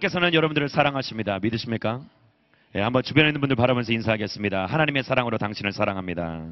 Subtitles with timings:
[0.00, 1.38] 하나님께서는 여러분들을 사랑하십니다.
[1.40, 2.00] 믿으십니까?
[2.74, 4.66] 예, 한번 주변에 있는 분들 바라보면서 인사하겠습니다.
[4.66, 6.48] 하나님의 사랑으로 당신을 사랑합니다.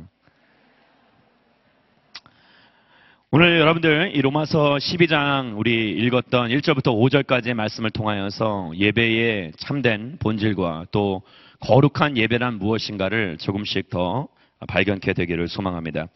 [3.30, 11.22] 오늘 여러분들 이 로마서 12장 우리 읽었던 1절부터 5절까지의 말씀을 통하여서 예배의 참된 본질과 또
[11.60, 14.28] 거룩한 예배란 무엇인가를 조금씩 더
[14.66, 16.08] 발견케 되기를 소망합니다.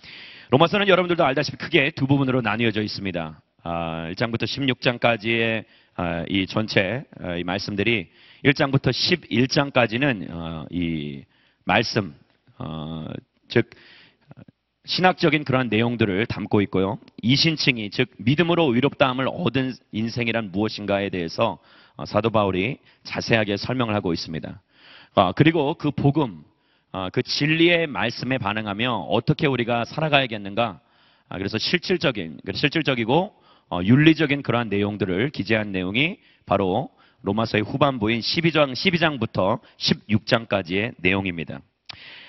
[0.51, 3.41] 로마서는 여러분들도 알다시피 크게 두 부분으로 나뉘어져 있습니다.
[3.65, 5.82] 아, 1장부터 16장까지의 아,
[6.29, 8.09] 이 전체 아, 이 말씀들이
[8.45, 11.25] 1장부터 11장까지는 어, 이
[11.65, 12.15] 말씀,
[12.59, 13.07] 어,
[13.49, 13.71] 즉
[14.85, 16.99] 신학적인 그러한 내용들을 담고 있고요.
[17.23, 21.59] 이신칭이 즉 믿음으로 의롭다함을 얻은 인생이란 무엇인가에 대해서
[21.97, 24.61] 어, 사도 바울이 자세하게 설명을 하고 있습니다.
[25.15, 26.43] 아, 그리고 그 복음,
[26.91, 30.81] 아, 그 진리의 말씀에 반응하며 어떻게 우리가 살아가야겠는가?
[31.29, 33.42] 아, 그래서 실질적인, 실질적이고 어,
[33.85, 36.91] 윤리적인 그러한 내용들을 기재한 내용이 바로
[37.23, 41.61] 로마서의 후반부인 12장, 12장부터 16장까지의 내용입니다.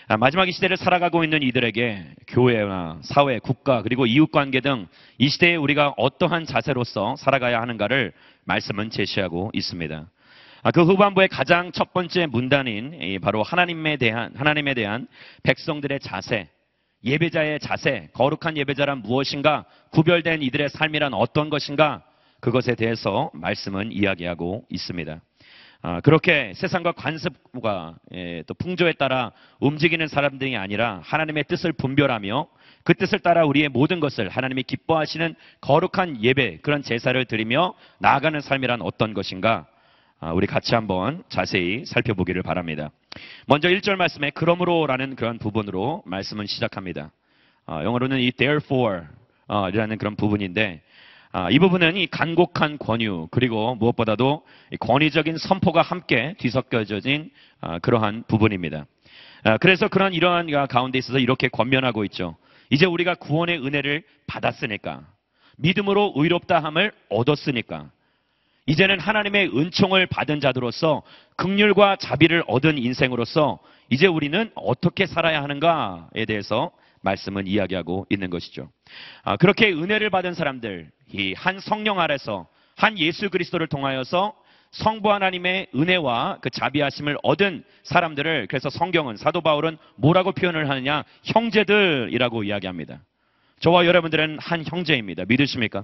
[0.08, 4.88] 아, 마지막 이 시대를 살아가고 있는 이들에게 교회나 사회, 국가 그리고 이웃 관계 등
[5.24, 8.12] 이 시대에 우리가 어떠한 자세로서 살아가야 하는가를
[8.46, 10.06] 말씀은 제시하고 있습니다.
[10.64, 15.08] 아, 그 후반부의 가장 첫 번째 문단인 바로 하나님에 대한 하나님에 대한
[15.44, 16.50] 백성들의 자세,
[17.04, 22.04] 예배자의 자세, 거룩한 예배자란 무엇인가, 구별된 이들의 삶이란 어떤 것인가,
[22.40, 25.22] 그것에 대해서 말씀은 이야기하고 있습니다.
[25.86, 32.48] 아, 그렇게 세상과 관습과 예, 또 풍조에 따라 움직이는 사람들이 아니라 하나님의 뜻을 분별하며
[32.86, 38.82] 그 뜻을 따라 우리의 모든 것을 하나님이 기뻐하시는 거룩한 예배 그런 제사를 드리며 나아가는 삶이란
[38.82, 39.73] 어떤 것인가 아,
[40.32, 42.92] 우리 같이 한번 자세히 살펴보기를 바랍니다.
[43.48, 47.12] 먼저 1절 말씀에 그러므로라는 그런 부분으로 말씀은 시작합니다.
[47.66, 49.02] 아, 영어로는 이 therefore
[49.72, 50.82] 이라는 그런 부분인데
[51.32, 54.46] 아, 이 부분은 이 간곡한 권유 그리고 무엇보다도
[54.80, 58.86] 권위적인 선포가 함께 뒤섞여진 아, 그러한 부분입니다.
[59.44, 62.38] 아, 그래서 그런 이러한 가운데 있어서 이렇게 권면하고 있죠.
[62.70, 65.02] 이제 우리가 구원의 은혜를 받았으니까
[65.58, 67.90] 믿음으로 의롭다함을 얻었으니까
[68.66, 71.04] 이제는 하나님의 은총을 받은 자들로서
[71.36, 73.60] 극률과 자비를 얻은 인생으로서
[73.90, 78.70] 이제 우리는 어떻게 살아야 하는가에 대해서 말씀은 이야기하고 있는 것이죠.
[79.24, 82.48] 아, 그렇게 은혜를 받은 사람들, 이 한 성령 아래서
[82.78, 84.34] 한 예수 그리스도를 통하여서
[84.72, 91.04] 성부 하나님의 은혜와 그 자비하심을 얻은 사람들을 그래서 성경은 사도 바울은 뭐라고 표현을 하느냐?
[91.26, 93.02] 형제들이라고 이야기합니다.
[93.60, 95.26] 저와 여러분들은 한 형제입니다.
[95.28, 95.84] 믿으십니까?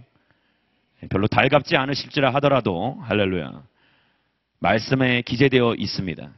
[1.07, 3.63] 별로 달갑지 않으실지라 하더라도 할렐루야.
[4.59, 6.29] 말씀에 기재되어 있습니다.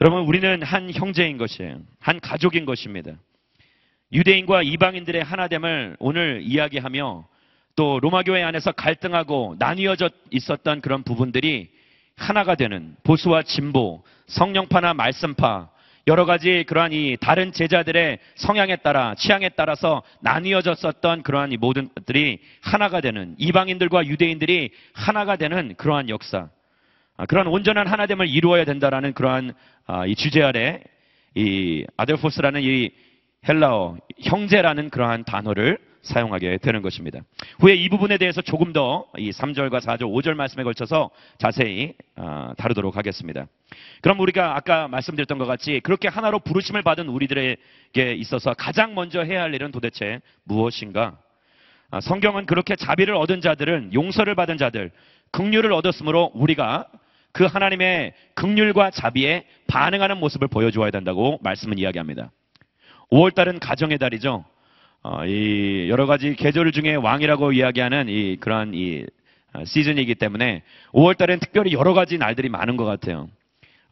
[0.00, 1.80] 여러분 우리는 한 형제인 것이에요.
[1.98, 3.12] 한 가족인 것입니다.
[4.12, 7.26] 유대인과 이방인들의 하나됨을 오늘 이야기하며
[7.74, 11.70] 또 로마 교회 안에서 갈등하고 나뉘어져 있었던 그런 부분들이
[12.16, 15.70] 하나가 되는 보수와 진보, 성령파나 말씀파,
[16.08, 22.38] 여러 가지 그러한 이 다른 제자들의 성향에 따라 취향에 따라서 나뉘어졌었던 그러한 이 모든 것들이
[22.62, 26.48] 하나가 되는 이방인들과 유대인들이 하나가 되는 그러한 역사,
[27.18, 29.52] 아, 그러한 온전한 하나됨을 이루어야 된다라는 그러한
[29.86, 30.80] 아, 이 주제 아래
[31.34, 32.90] 이 아델포스라는 이
[33.46, 37.20] 헬라어 형제라는 그러한 단어를 사용하게 되는 것입니다.
[37.60, 42.96] 후에 이 부분에 대해서 조금 더 이 3절과 4절, 5절 말씀에 걸쳐서 자세히 어, 다루도록
[42.96, 43.46] 하겠습니다.
[44.02, 49.42] 그럼 우리가 아까 말씀드렸던 것 같이 그렇게 하나로 부르심을 받은 우리들에게 있어서 가장 먼저 해야
[49.42, 51.18] 할 일은 도대체 무엇인가?
[51.90, 54.90] 아, 성경은 그렇게 자비를 얻은 자들은 용서를 받은 자들,
[55.32, 56.86] 긍휼을 얻었으므로 우리가
[57.32, 62.30] 그 하나님의 긍휼과 자비에 반응하는 모습을 보여주어야 된다고 말씀은 이야기합니다.
[63.10, 64.44] 5월달은 가정의 달이죠.
[65.02, 69.04] 어, 이 여러 가지 계절 중에 왕이라고 이야기하는 이 그러한 이
[69.54, 73.28] 어, 시즌이기 때문에 5월 달엔 특별히 여러 가지 날들이 많은 것 같아요.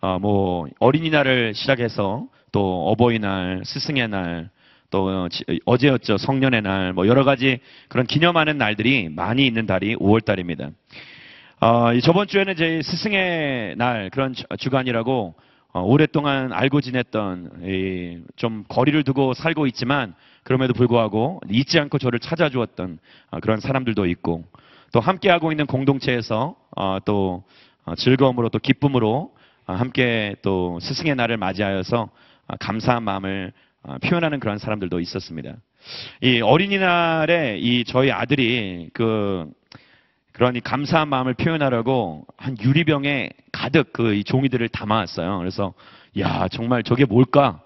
[0.00, 4.50] 어, 뭐 어린이날을 시작해서 또 어버이날, 스승의 날,
[4.90, 5.28] 또
[5.64, 10.70] 어제였죠 성년의 날, 뭐 여러 가지 그런 기념하는 날들이 많이 있는 달이 5월 달입니다.
[11.60, 15.34] 어, 저번 주에는 제 스승의 날 그런 주간이라고
[15.72, 20.14] 어, 오랫동안 알고 지냈던 좀 거리를 두고 살고 있지만
[20.46, 22.98] 그럼에도 불구하고 잊지 않고 저를 찾아주었던
[23.30, 24.44] 어, 그런 사람들도 있고
[24.92, 27.42] 또 함께하고 있는 공동체에서 어, 또
[27.96, 29.34] 즐거움으로 또 기쁨으로
[29.64, 32.10] 함께 또 스승의 날을 맞이하여서
[32.60, 33.52] 감사한 마음을
[34.04, 35.54] 표현하는 그런 사람들도 있었습니다.
[36.20, 39.48] 이 어린이날에 이 저희 아들이 그
[40.32, 45.38] 그러니 감사한 마음을 표현하려고 한 유리병에 가득 그 종이들을 담아왔어요.
[45.38, 45.74] 그래서
[46.18, 47.60] 야 정말 저게 뭘까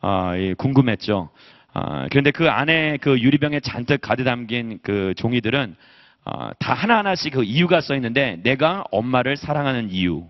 [0.00, 1.30] 아, 예, 궁금했죠.
[1.78, 5.76] 아, 그런데 그 안에 그 유리병에 잔뜩 가득 담긴 그 종이들은
[6.24, 10.26] 어, 다 하나하나씩 그 이유가 써 있는데 내가 엄마를 사랑하는 이유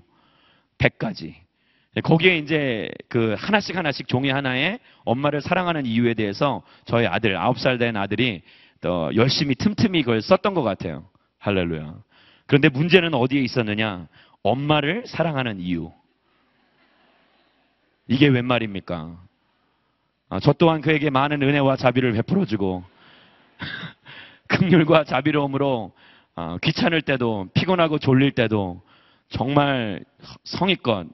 [0.78, 1.34] 100가지.
[2.02, 7.96] 거기에 이제 그 하나씩 하나씩 종이 하나에 엄마를 사랑하는 이유에 대해서 저희 아들, 9살 된
[7.96, 8.42] 아들이
[8.80, 11.08] 또 열심히 틈틈이 그걸 썼던 것 같아요.
[11.38, 11.94] 할렐루야.
[12.46, 14.08] 그런데 문제는 어디에 있었느냐?
[14.42, 15.92] 엄마를 사랑하는 이유.
[18.08, 19.25] 이게 웬 말입니까?
[20.28, 22.82] 아, 저 또한 그에게 많은 은혜와 자비를 베풀어주고
[24.48, 25.92] 극률과 자비로움으로
[26.34, 28.82] 아, 귀찮을 때도 피곤하고 졸릴 때도
[29.28, 30.04] 정말
[30.44, 31.06] 성의껏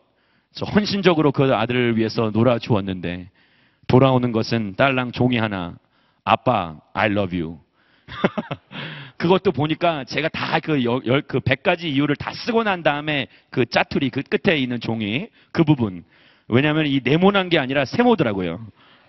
[0.53, 3.31] 저 헌신적으로 그 아들을 위해서 놀아주었는데
[3.87, 5.77] 돌아오는 것은 딸랑 종이 하나
[6.25, 7.59] 아빠 I love you
[9.19, 14.23] 그것도 보니까 제가 다그 열, 그 100가지 이유를 다 쓰고 난 다음에 그 짜투리 그
[14.23, 16.05] 끝에 있는 종이 그 부분
[16.49, 18.61] 왜냐하면 이 네모난 게 아니라 세모더라고요.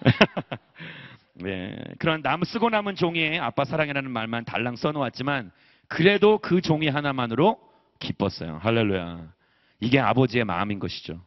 [1.36, 5.52] 네, 그런 남 쓰고 남은 종이에 아빠 사랑이라는 말만 달랑 써놓았지만
[5.88, 7.60] 그래도 그 종이 하나만으로
[8.00, 8.60] 기뻤어요.
[8.62, 9.28] 할렐루야.
[9.80, 11.22] 이게 아버지의 마음인 것이죠.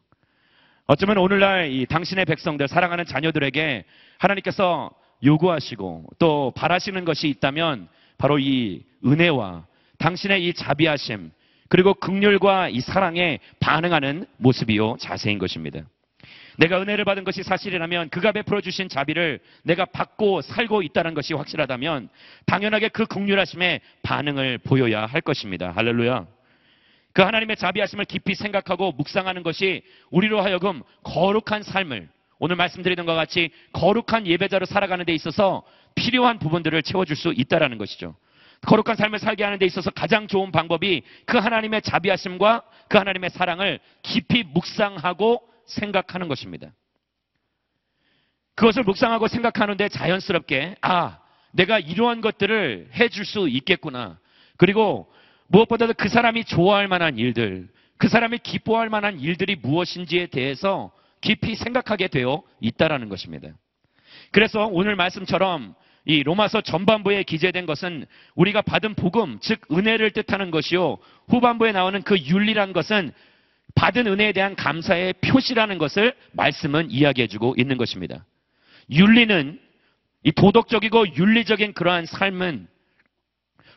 [0.85, 3.85] 어쩌면 오늘날 이 당신의 백성들 사랑하는 자녀들에게
[4.17, 4.91] 하나님께서
[5.23, 7.87] 요구하시고 또 바라시는 것이 있다면
[8.17, 9.65] 바로 이 은혜와
[9.97, 11.31] 당신의 이 자비하심
[11.69, 15.81] 그리고 극률과 이 사랑에 반응하는 모습이요 자세인 것입니다.
[16.57, 22.09] 내가 은혜를 받은 것이 사실이라면 그가 베풀어 주신 자비를 내가 받고 살고 있다는 것이 확실하다면
[22.45, 25.71] 당연하게 그 극률하심에 반응을 보여야 할 것입니다.
[25.75, 26.25] 할렐루야.
[27.13, 32.09] 그 하나님의 자비하심을 깊이 생각하고 묵상하는 것이 우리로 하여금 거룩한 삶을
[32.39, 35.63] 오늘 말씀드리는 것 같이 거룩한 예배자로 살아가는 데 있어서
[35.95, 38.15] 필요한 부분들을 채워줄 수 있다라는 것이죠.
[38.61, 43.79] 거룩한 삶을 살게 하는 데 있어서 가장 좋은 방법이 그 하나님의 자비하심과 그 하나님의 사랑을
[44.01, 46.71] 깊이 묵상하고 생각하는 것입니다.
[48.55, 51.19] 그것을 묵상하고 생각하는데 자연스럽게 아
[51.51, 54.19] 내가 이러한 것들을 해줄 수 있겠구나.
[54.57, 55.11] 그리고
[55.47, 60.91] 무엇보다도 그 사람이 좋아할 만한 일들, 그 사람이 기뻐할 만한 일들이 무엇인지에 대해서
[61.21, 63.49] 깊이 생각하게 되어 있다라는 것입니다.
[64.31, 65.75] 그래서 오늘 말씀처럼
[66.05, 68.05] 이 로마서 전반부에 기재된 것은
[68.35, 70.97] 우리가 받은 복음, 즉 은혜를 뜻하는 것이요.
[71.27, 73.11] 후반부에 나오는 그 윤리란 것은
[73.77, 78.25] 받은 은혜에 대한 감사의 표시라는 것을 말씀은 이야기해주고 있는 것입니다.
[78.89, 79.59] 윤리는
[80.23, 82.67] 이 도덕적이고 윤리적인 그러한 삶은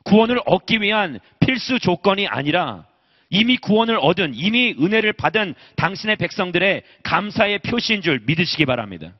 [0.04, 2.86] 구원을 얻기 위한 필수 조건이 아니라
[3.28, 9.12] 이미 구원을 얻은 이미 은혜를 받은 당신의 백성들의 감사의 표시인 줄 믿으시기 바랍니다.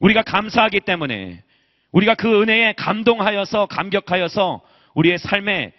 [0.00, 1.42] 우리가 감사하기 때문에
[1.92, 4.62] 우리가 그 은혜에 감동하여서 감격하여서
[4.94, 5.72] 우리의 삶의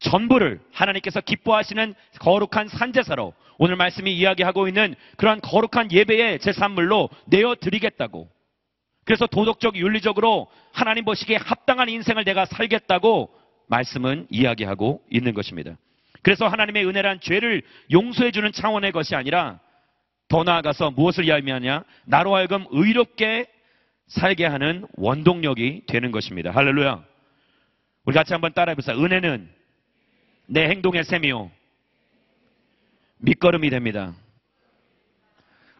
[0.00, 8.28] 전부를 하나님께서 기뻐하시는 거룩한 산제사로 오늘 말씀이 이야기하고 있는 그러한 거룩한 예배의 제산물로 내어 드리겠다고.
[9.04, 13.30] 그래서 도덕적 윤리적으로 하나님 보시기에 합당한 인생을 내가 살겠다고
[13.68, 15.76] 말씀은 이야기하고 있는 것입니다.
[16.22, 17.62] 그래서 하나님의 은혜란 죄를
[17.92, 19.60] 용서해 주는 차원의 것이 아니라
[20.28, 21.84] 더 나아가서 무엇을 이야기하냐?
[22.06, 23.46] 나로 하여금 의롭게
[24.06, 26.50] 살게 하는 원동력이 되는 것입니다.
[26.50, 27.04] 할렐루야.
[28.06, 28.96] 우리 같이 한번 따라해 보세요.
[28.96, 29.50] 은혜는
[30.46, 31.50] 내 행동의 셈이요.
[33.24, 34.14] 밑거름이 됩니다.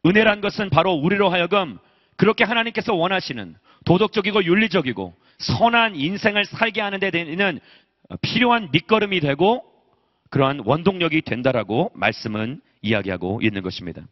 [0.06, 1.78] 은혜란 것은 바로 우리로 하여금
[2.16, 7.60] 그렇게 하나님께서 원하시는 도덕적이고 윤리적이고 선한 인생을 살게 하는 데 되는
[8.22, 9.64] 필요한 밑거름이 되고
[10.30, 14.02] 그러한 원동력이 된다라고 말씀은 이야기하고 있는 것입니다.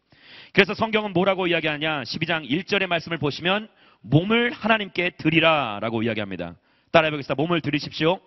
[0.53, 2.03] 그래서 성경은 뭐라고 이야기하냐?
[2.03, 3.69] 12장 1절의 말씀을 보시면
[4.03, 6.55] 몸을 하나님께 드리라라고 이야기합니다.
[6.91, 7.35] 따라해 보겠습니다.
[7.35, 8.19] 몸을 드리십시오.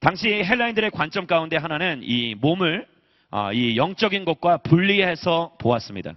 [0.00, 2.86] 당시 헬라인들의 관점 가운데 하나는 이 몸을
[3.30, 6.14] 아, 이 영적인 것과 분리해서 보았습니다.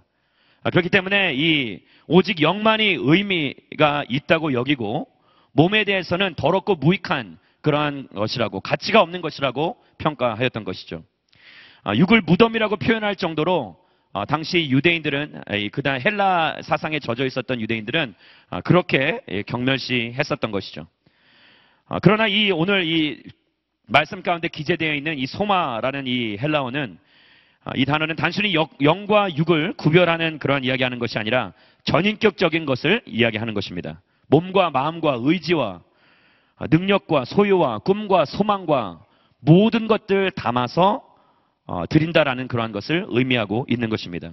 [0.62, 5.08] 아, 그렇기 때문에 이 오직 영만이 의미가 있다고 여기고
[5.54, 11.04] 몸에 대해서는 더럽고 무익한 그러한 것이라고 가치가 없는 것이라고 평가하였던 것이죠.
[11.84, 13.78] 아, 육을 무덤이라고 표현할 정도로
[14.28, 18.14] 당시 유대인들은 그다음 헬라 사상에 젖어 있었던 유대인들은
[18.66, 20.86] 그렇게 경멸시했었던 것이죠.
[22.02, 23.24] 그러나 이 오늘 이
[23.88, 26.98] 말씀 가운데 기재되어 있는 이 소마라는 이 헬라어는
[27.64, 34.02] 아, 이 단어는 단순히 영과 육을 구별하는 그런 이야기하는 것이 아니라 전인격적인 것을 이야기하는 것입니다.
[34.28, 35.82] 몸과 마음과 의지와
[36.58, 39.06] 아, 능력과 소유와 꿈과 소망과
[39.40, 41.04] 모든 것들 담아서
[41.66, 44.32] 어, 드린다라는 그러한 것을 의미하고 있는 것입니다.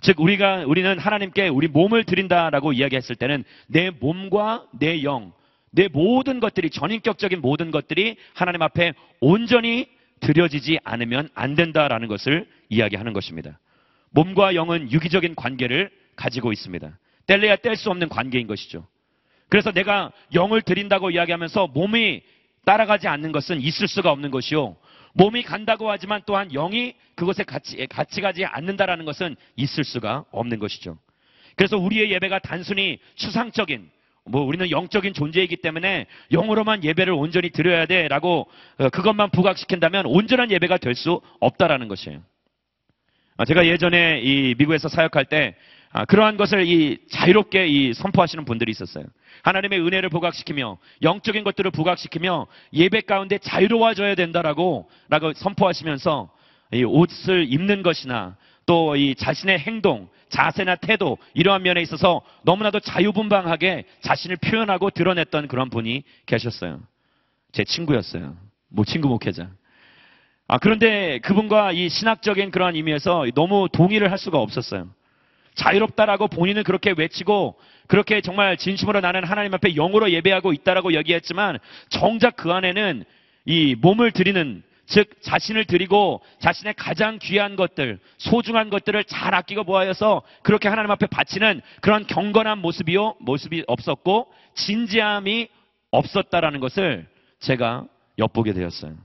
[0.00, 5.32] 즉 우리가 우리는 하나님께 우리 몸을 드린다라고 이야기했을 때는 내 몸과 내 영,
[5.72, 9.88] 내 모든 것들이 전인격적인 모든 것들이 하나님 앞에 온전히
[10.20, 13.58] 드려지지 않으면 안 된다라는 것을 이야기하는 것입니다.
[14.10, 16.96] 몸과 영은 유기적인 관계를 가지고 있습니다.
[17.26, 18.86] 뗄래야 뗄 수 없는 관계인 것이죠.
[19.48, 22.22] 그래서 내가 영을 드린다고 이야기하면서 몸이
[22.64, 24.76] 따라가지 않는 것은 있을 수가 없는 것이요.
[25.14, 30.98] 몸이 간다고 하지만 또한 영이 그것에 같이, 같이 가지 않는다라는 것은 있을 수가 없는 것이죠.
[31.56, 33.90] 그래서 우리의 예배가 단순히 추상적인
[34.24, 38.48] 뭐 우리는 영적인 존재이기 때문에 영으로만 예배를 온전히 드려야 돼라고
[38.78, 42.20] 어, 그것만 부각시킨다면 온전한 예배가 될 수 없다라는 것이에요.
[43.38, 45.56] 아, 제가 예전에 이 미국에서 사역할 때
[45.90, 49.04] 아, 그러한 것을 이 자유롭게 이 선포하시는 분들이 있었어요.
[49.42, 56.30] 하나님의 은혜를 부각시키며 영적인 것들을 부각시키며 예배 가운데 자유로워져야 된다라고 라고 선포하시면서
[56.74, 63.84] 이 옷을 입는 것이나 또 이 자신의 행동, 자세나 태도 이러한 면에 있어서 너무나도 자유분방하게
[64.00, 66.80] 자신을 표현하고 드러냈던 그런 분이 계셨어요.
[67.52, 68.36] 제 친구였어요.
[68.68, 69.50] 뭐 친구 목회자.
[70.48, 74.88] 아, 그런데 그분과 이 신학적인 그러한 의미에서 너무 동의를 할 수가 없었어요.
[75.54, 81.58] 자유롭다라고 본인은 그렇게 외치고 그렇게 정말 진심으로 나는 하나님 앞에 영으로 예배하고 있다라고 얘기했지만
[81.90, 83.04] 정작 그 안에는
[83.44, 84.62] 이 몸을 드리는
[84.92, 91.06] 즉 자신을 드리고 자신의 가장 귀한 것들, 소중한 것들을 잘 아끼고 보아여서 그렇게 하나님 앞에
[91.06, 95.48] 바치는 그런 경건한 모습이요 모습이 없었고 진지함이
[95.92, 97.08] 없었다라는 것을
[97.40, 97.86] 제가
[98.18, 98.98] 엿보게 되었어요.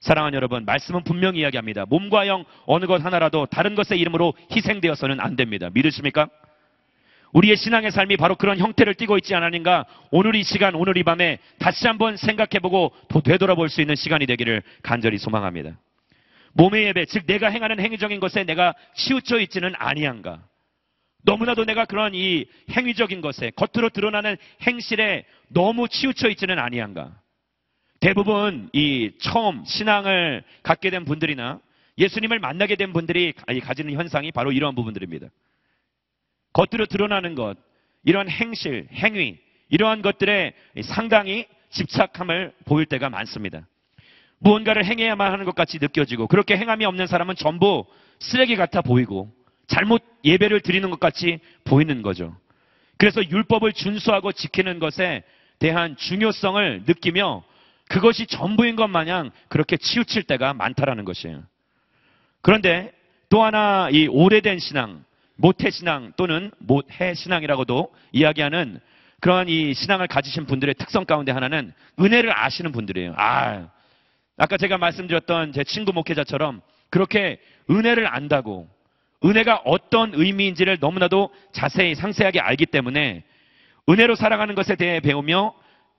[0.00, 1.84] 사랑하는 여러분, 말씀은 분명히 이야기합니다.
[1.84, 5.68] 몸과 영 어느 것 하나라도 다른 것의 이름으로 희생되어서는 안 됩니다.
[5.74, 6.30] 믿으십니까?
[7.32, 9.86] 우리의 신앙의 삶이 바로 그런 형태를 띠고 있지 않았는가?
[10.10, 14.62] 오늘 이 시간, 오늘 이 밤에 다시 한번 생각해보고 또 되돌아볼 수 있는 시간이 되기를
[14.82, 15.78] 간절히 소망합니다.
[16.54, 20.42] 몸의 예배, 즉 내가 행하는 행위적인 것에 내가 치우쳐 있지는 아니한가?
[21.22, 27.12] 너무나도 내가 그런 이 행위적인 것에 겉으로 드러나는 행실에 너무 치우쳐 있지는 아니한가?
[28.00, 31.60] 대부분 이 처음 신앙을 갖게 된 분들이나
[31.98, 35.28] 예수님을 만나게 된 분들이 가지는 현상이 바로 이러한 부분들입니다.
[36.52, 37.56] 겉으로 드러나는 것,
[38.04, 39.38] 이러한 행실, 행위,
[39.68, 43.66] 이러한 것들에 상당히 집착함을 보일 때가 많습니다.
[44.38, 47.84] 무언가를 행해야만 하는 것 같이 느껴지고 그렇게 행함이 없는 사람은 전부
[48.18, 49.30] 쓰레기 같아 보이고
[49.66, 52.36] 잘못 예배를 드리는 것 같이 보이는 거죠.
[52.96, 55.22] 그래서 율법을 준수하고 지키는 것에
[55.58, 57.44] 대한 중요성을 느끼며
[57.88, 61.42] 그것이 전부인 것 마냥 그렇게 치우칠 때가 많다라는 것이에요.
[62.40, 62.92] 그런데
[63.28, 65.04] 또 하나 이 오래된 신앙,
[65.40, 68.78] 모태 신앙 또는 모해 신앙이라고도 이야기하는
[69.20, 73.14] 그러한 이 신앙을 가지신 분들의 특성 가운데 하나는 은혜를 아시는 분들이에요.
[73.16, 73.68] 아,
[74.36, 77.38] 아까 제가 말씀드렸던 제 친구 목회자처럼 그렇게
[77.70, 78.68] 은혜를 안다고
[79.24, 83.22] 은혜가 어떤 의미인지를 너무나도 자세히 상세하게 알기 때문에
[83.88, 85.54] 은혜로 살아가는 것에 대해 배우며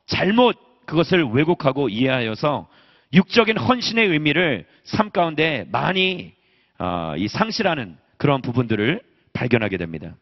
[0.06, 2.68] 잘못 그것을 왜곡하고 이해하여서
[3.14, 6.34] 육적인 헌신의 의미를 삶 가운데 많이
[6.80, 10.16] 어, 상실하는 그런 부분들을 발견하게 됩니다.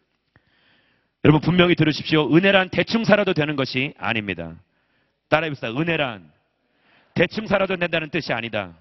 [1.25, 2.33] 여러분 분명히 들으십시오.
[2.35, 4.55] 은혜란 대충 살아도 되는 것이 아닙니다.
[5.27, 5.71] 따라해봅시다.
[5.71, 6.31] 은혜란
[7.13, 8.73] 대충 살아도 된다는 뜻이 아니다.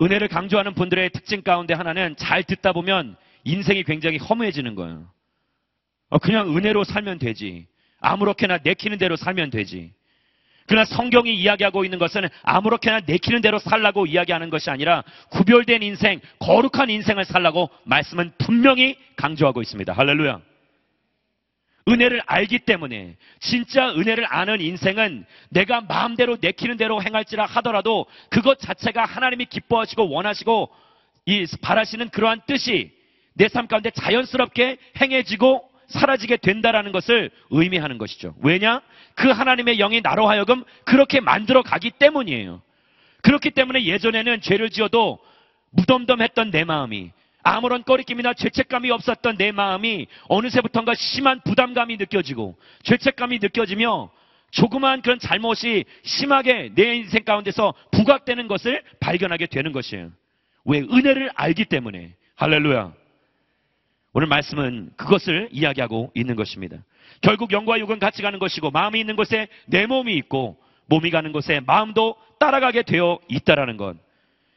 [0.00, 5.10] 은혜를 강조하는 분들의 특징 가운데 하나는 잘 듣다 보면 인생이 굉장히 허무해지는 거예요.
[6.08, 7.66] 어, 그냥 은혜로 살면 되지.
[8.00, 9.92] 아무렇게나 내키는 대로 살면 되지.
[10.70, 16.90] 그러나 성경이 이야기하고 있는 것은 아무렇게나 내키는 대로 살라고 이야기하는 것이 아니라 구별된 인생, 거룩한
[16.90, 19.92] 인생을 살라고 말씀은 분명히 강조하고 있습니다.
[19.92, 20.40] 할렐루야.
[21.88, 29.06] 은혜를 알기 때문에 진짜 은혜를 아는 인생은 내가 마음대로 내키는 대로 행할지라 하더라도 그것 자체가
[29.06, 30.70] 하나님이 기뻐하시고 원하시고
[31.26, 32.92] 이 바라시는 그러한 뜻이
[33.34, 38.34] 내 삶 가운데 자연스럽게 행해지고 사라지게 된다라는 것을 의미하는 것이죠.
[38.42, 38.80] 왜냐?
[39.14, 42.62] 그 하나님의 영이 나로 하여금 그렇게 만들어 가기 때문이에요.
[43.22, 45.18] 그렇기 때문에 예전에는 죄를 지어도
[45.70, 47.10] 무덤덤했던 내 마음이
[47.42, 54.10] 아무런 꺼리낌이나 죄책감이 없었던 내 마음이 어느새부턴가 심한 부담감이 느껴지고 죄책감이 느껴지며
[54.50, 60.10] 조그마한 그런 잘못이 심하게 내 인생 가운데서 부각되는 것을 발견하게 되는 것이에요.
[60.64, 60.80] 왜?
[60.80, 62.14] 은혜를 알기 때문에.
[62.36, 62.99] 할렐루야.
[64.12, 66.78] 오늘 말씀은 그것을 이야기하고 있는 것입니다.
[67.20, 71.60] 결국 영과 육은 같이 가는 것이고 마음이 있는 곳에 내 몸이 있고 몸이 가는 곳에
[71.60, 73.96] 마음도 따라가게 되어 있다라는 것.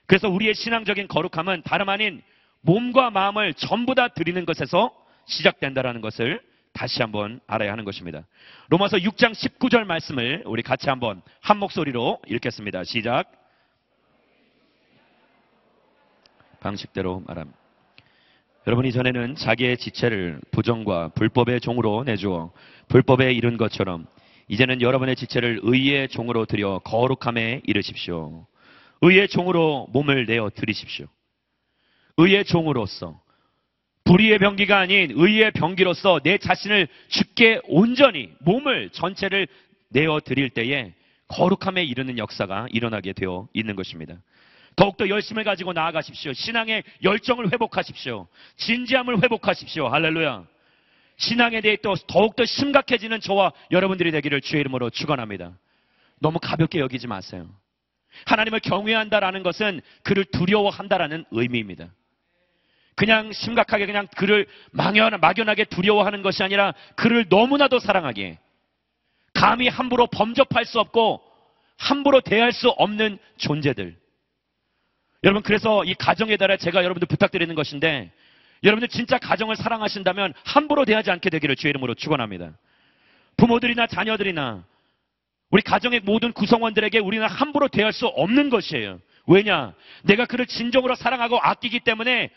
[0.08, 2.22] 그래서 우리의 신앙적인 거룩함은 다름 아닌
[2.62, 4.92] 몸과 마음을 전부 다 드리는 것에서
[5.26, 6.42] 시작된다라는 것을
[6.74, 8.26] 다시 한번 알아야 하는 것입니다.
[8.70, 12.84] 로마서 6장 19절 말씀을 우리 같이 한번 한 목소리로 읽겠습니다.
[12.84, 13.32] 시작.
[16.60, 17.63] 방식대로 말합니다.
[18.66, 22.54] 여러분 이전에는 자기의 지체를 부정과 불법의 종으로 내주어
[22.88, 24.08] 불법에 이른 것처럼
[24.48, 28.48] 이제는 여러분의 지체를 의의 종으로 들여 거룩함에 이르십시오.
[29.02, 31.08] 의의 종으로 몸을 내어 드리십시오.
[32.16, 33.20] 의의 종으로서
[34.06, 39.48] 불의의 병기가 아닌 의의 병기로서 내 자신을 죽게 온전히 몸을 전체를
[39.90, 40.94] 내어 드릴 때에
[41.28, 44.16] 거룩함에 이르는 역사가 일어나게 되어 있는 것입니다.
[44.76, 46.34] 더욱더 열심을 가지고 나아가십시오.
[46.34, 48.28] 신앙의 열정을 회복하십시오.
[48.58, 49.88] 진지함을 회복하십시오.
[49.88, 50.46] 할렐루야.
[51.18, 55.54] 신앙에 대해 또 더욱더 심각해지는 저와 여러분들이 되기를 주의 이름으로 축원합니다.
[56.20, 57.50] 너무 가볍게 여기지 마세요.
[58.26, 61.90] 하나님을 경외한다라는 것은 그를 두려워한다라는 의미입니다.
[62.96, 68.38] 그냥 심각하게 그냥 그를 막연, 막연하게 두려워하는 것이 아니라 그를 너무나도 사랑하게
[69.34, 71.22] 감히 함부로 범접할 수 없고
[71.78, 73.98] 함부로 대할 수 없는 존재들.
[75.24, 78.12] 여러분 그래서 이 가정에 달해 제가 여러분들 부탁드리는 것인데
[78.64, 82.52] 여러분들 진짜 가정을 사랑하신다면 함부로 대하지 않게 되기를 주의 이름으로 축원합니다.
[83.38, 84.64] 부모들이나 자녀들이나
[85.50, 89.00] 우리 가정의 모든 구성원들에게 우리는 함부로 대할 수 없는 것이에요.
[89.28, 89.74] 왜냐?
[90.04, 92.30] 내가 그를 진정으로 사랑하고 아끼기 때문에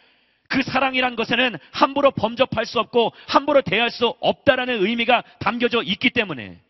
[0.49, 6.61] 그 사랑이란 것에는 함부로 범접할 수 없고 함부로 대할 수 없다라는 의미가 담겨져 있기 때문에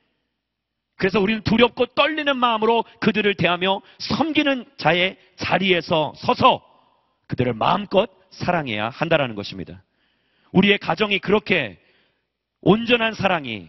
[0.97, 6.63] 그래서 우리는 두렵고 떨리는 마음으로 그들을 대하며 섬기는 자의 자리에서 서서
[7.29, 9.83] 그들을 마음껏 사랑해야 한다라는 것입니다.
[10.53, 11.79] 우리의 가정이 그렇게
[12.63, 13.69] 온전한 사랑이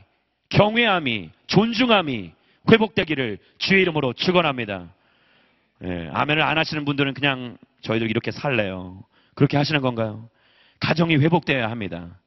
[0.50, 2.32] 경외함이 존중함이
[2.72, 4.94] 회복되기를 주의 이름으로 축원합니다.
[5.84, 9.04] 예, 아멘을 안 하시는 분들은 그냥 저희들 이렇게 살래요.
[9.36, 10.30] 그렇게 하시는 건가요?
[10.80, 12.18] 가정이 회복되어야 합니다.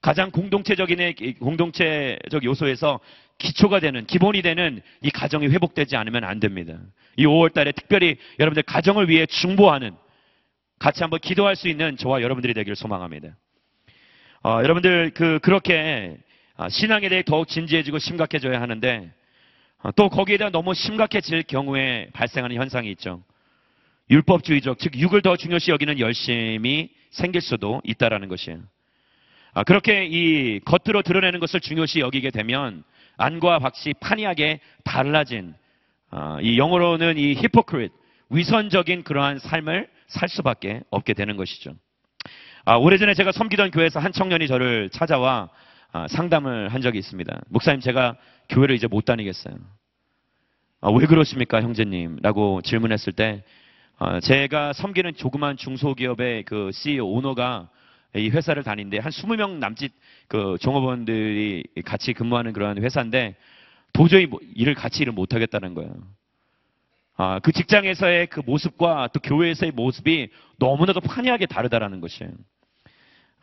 [0.00, 3.00] 가장 공동체적인 공동체적 요소에서
[3.38, 6.78] 기초가 되는 기본이 되는 이 가정이 회복되지 않으면 안 됩니다.
[7.16, 9.94] 이 5월 달에 특별히 여러분들 가정을 위해 중보하는
[10.78, 13.36] 같이 한번 기도할 수 있는 저와 여러분들이 되기를 소망합니다.
[14.42, 16.16] 어, 여러분들 그 그렇게
[16.56, 19.12] 아, 신앙에 대해 더욱 진지해지고 심각해져야 하는데
[19.82, 23.22] 어, 또 거기에 대한 너무 심각해질 경우에 발생하는 현상이 있죠.
[24.10, 28.60] 율법주의적, 즉 육을 더 중요시 여기는 열심이 생길 수도 있다라는 것이에요.
[29.52, 32.84] 아, 그렇게 이 겉으로 드러내는 것을 중요시 여기게 되면
[33.16, 35.54] 안과 박씨 판이하게 달라진
[36.10, 37.92] 아, 이 영어로는 이 히포크릿
[38.30, 41.74] 위선적인 그러한 삶을 살 수밖에 없게 되는 것이죠.
[42.64, 45.48] 아, 오래전에 제가 섬기던 교회에서 한 청년이 저를 찾아와
[45.92, 47.40] 아, 상담을 한 적이 있습니다.
[47.48, 48.16] 목사님 제가
[48.48, 49.54] 교회를 이제 못 다니겠어요.
[50.80, 52.18] 아, 왜 그러십니까 형제님?
[52.22, 53.44] 라고 질문했을 때
[53.98, 57.70] 아, 제가 섬기는 조그만 중소기업의 그 CEO 오너가
[58.14, 59.92] 이 회사를 다니는데 한 20명 남짓
[60.28, 63.36] 그 종업원들이 같이 근무하는 그런 회사인데
[63.92, 65.94] 도저히 뭐 일을 같이 일을 못 하겠다는 거예요.
[67.18, 72.32] 아, 그 직장에서의 그 모습과 또 교회에서의 모습이 너무나도 판이하게 다르다라는 것이에요.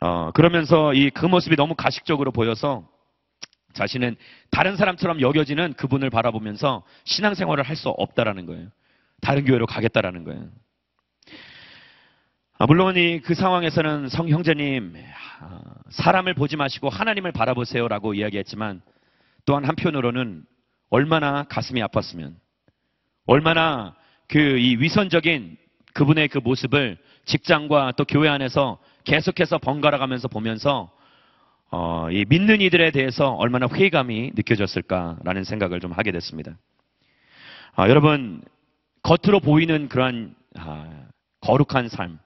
[0.00, 2.88] 어, 그러면서 이 그 모습이 너무 가식적으로 보여서
[3.72, 4.16] 자신은
[4.50, 8.68] 다른 사람처럼 여겨지는 그분을 바라보면서 신앙생활을 할 수 없다라는 거예요.
[9.20, 10.48] 다른 교회로 가겠다라는 거예요.
[12.58, 14.94] 아, 물론 이 그 상황에서는 성 형제님
[15.40, 18.80] 아, 사람을 보지 마시고 하나님을 바라보세요라고 이야기했지만
[19.44, 20.44] 또한 한편으로는
[20.90, 22.34] 얼마나 가슴이 아팠으면
[23.26, 23.94] 얼마나
[24.28, 25.56] 그 이 위선적인
[25.94, 30.90] 그분의 그 모습을 직장과 또 교회 안에서 계속해서 번갈아 가면서 보면서
[31.70, 36.56] 어, 이 믿는 이들에 대해서 얼마나 회의감이 느껴졌을까라는 생각을 좀 하게 됐습니다.
[37.74, 38.42] 아, 여러분
[39.02, 41.06] 겉으로 보이는 그러한 아,
[41.40, 42.18] 거룩한 삶,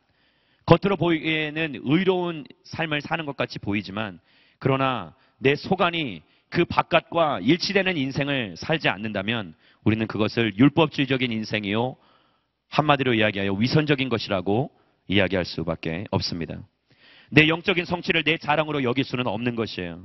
[0.68, 4.20] 겉으로 보이기에는 의로운 삶을 사는 것 같이 보이지만
[4.58, 9.54] 그러나 내 속안이 그 바깥과 일치되는 인생을 살지 않는다면
[9.84, 11.96] 우리는 그것을 율법주의적인 인생이요
[12.68, 14.70] 한마디로 이야기하여 위선적인 것이라고
[15.06, 16.60] 이야기할 수밖에 없습니다.
[17.30, 20.04] 내 영적인 성취를 내 자랑으로 여길 수는 없는 것이에요.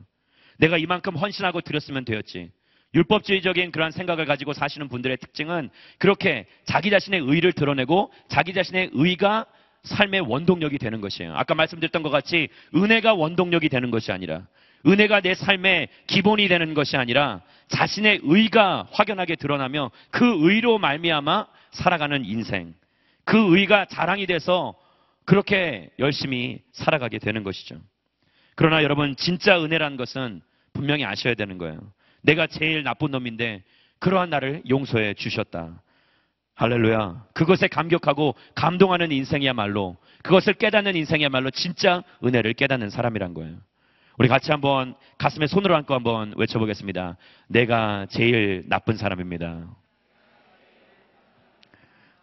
[0.59, 2.51] 내가 이만큼 헌신하고 드렸으면 되었지.
[2.95, 9.45] 율법주의적인 그러한 생각을 가지고 사시는 분들의 특징은 그렇게 자기 자신의 의를 드러내고 자기 자신의 의가
[9.83, 11.35] 삶의 원동력이 되는 것이에요.
[11.35, 14.47] 아까 말씀드렸던 것 같이 은혜가 원동력이 되는 것이 아니라
[14.85, 22.25] 은혜가 내 삶의 기본이 되는 것이 아니라 자신의 의가 확연하게 드러나며 그 의로 말미암아 살아가는
[22.25, 22.73] 인생.
[23.23, 24.75] 그 의가 자랑이 돼서
[25.25, 27.79] 그렇게 열심히 살아가게 되는 것이죠.
[28.55, 30.41] 그러나 여러분 진짜 은혜란 것은
[30.73, 31.79] 분명히 아셔야 되는 거예요.
[32.21, 33.63] 내가 제일 나쁜 놈인데
[33.99, 35.81] 그러한 나를 용서해 주셨다.
[36.55, 37.25] 할렐루야.
[37.33, 43.57] 그것에 감격하고 감동하는 인생이야말로 그것을 깨닫는 인생이야말로 진짜 은혜를 깨닫는 사람이란 거예요.
[44.19, 47.17] 우리 같이 한번 가슴에 손으로 안고 한번 외쳐보겠습니다.
[47.47, 49.67] 내가 제일 나쁜 사람입니다.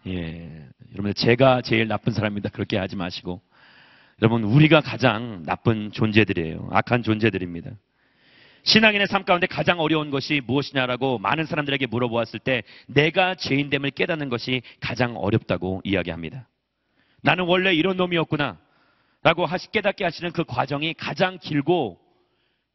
[0.07, 0.67] 예.
[0.93, 2.51] 여러분, 제가 제일 나쁜 사람입니다.
[2.51, 3.43] 그렇게 하지 마시고.
[4.23, 6.69] 여러분, 우리가 가장 나쁜 존재들이에요.
[6.71, 7.73] 악한 존재들입니다.
[8.63, 14.63] 신앙인의 삶 가운데 가장 어려운 것이 무엇이냐라고 많은 사람들에게 물어보았을 때 내가 죄인됨을 깨닫는 것이
[14.81, 16.49] 가장 어렵다고 이야기합니다.
[17.23, 18.59] 나는 원래 이런 놈이었구나.
[19.23, 21.99] 라고 깨닫게 하시는 그 과정이 가장 길고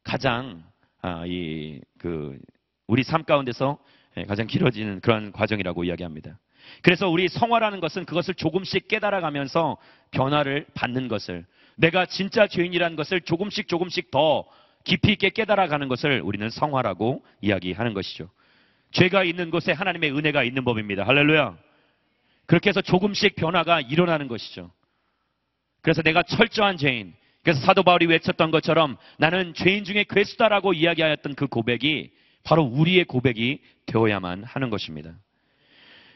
[0.04, 0.62] 가장,
[1.02, 2.38] 아, 이, 그,
[2.86, 3.78] 우리 삶 가운데서
[4.16, 6.38] 예, 가장 길어지는 그런 과정이라고 이야기합니다.
[6.82, 9.76] 그래서 우리 성화라는 것은 그것을 조금씩 깨달아가면서
[10.10, 11.44] 변화를 받는 것을
[11.76, 14.44] 내가 진짜 죄인이라는 것을 조금씩 조금씩 더
[14.86, 18.30] 깊이 있게 깨달아가는 것을 우리는 성화라고 이야기하는 것이죠.
[18.92, 21.04] 죄가 있는 곳에 하나님의 은혜가 있는 법입니다.
[21.04, 21.58] 할렐루야.
[22.46, 24.70] 그렇게 해서 조금씩 변화가 일어나는 것이죠.
[25.82, 31.48] 그래서 내가 철저한 죄인, 그래서 사도 바울이 외쳤던 것처럼 나는 죄인 중에 괴수다라고 이야기하였던 그
[31.48, 32.12] 고백이
[32.44, 35.12] 바로 우리의 고백이 되어야만 하는 것입니다.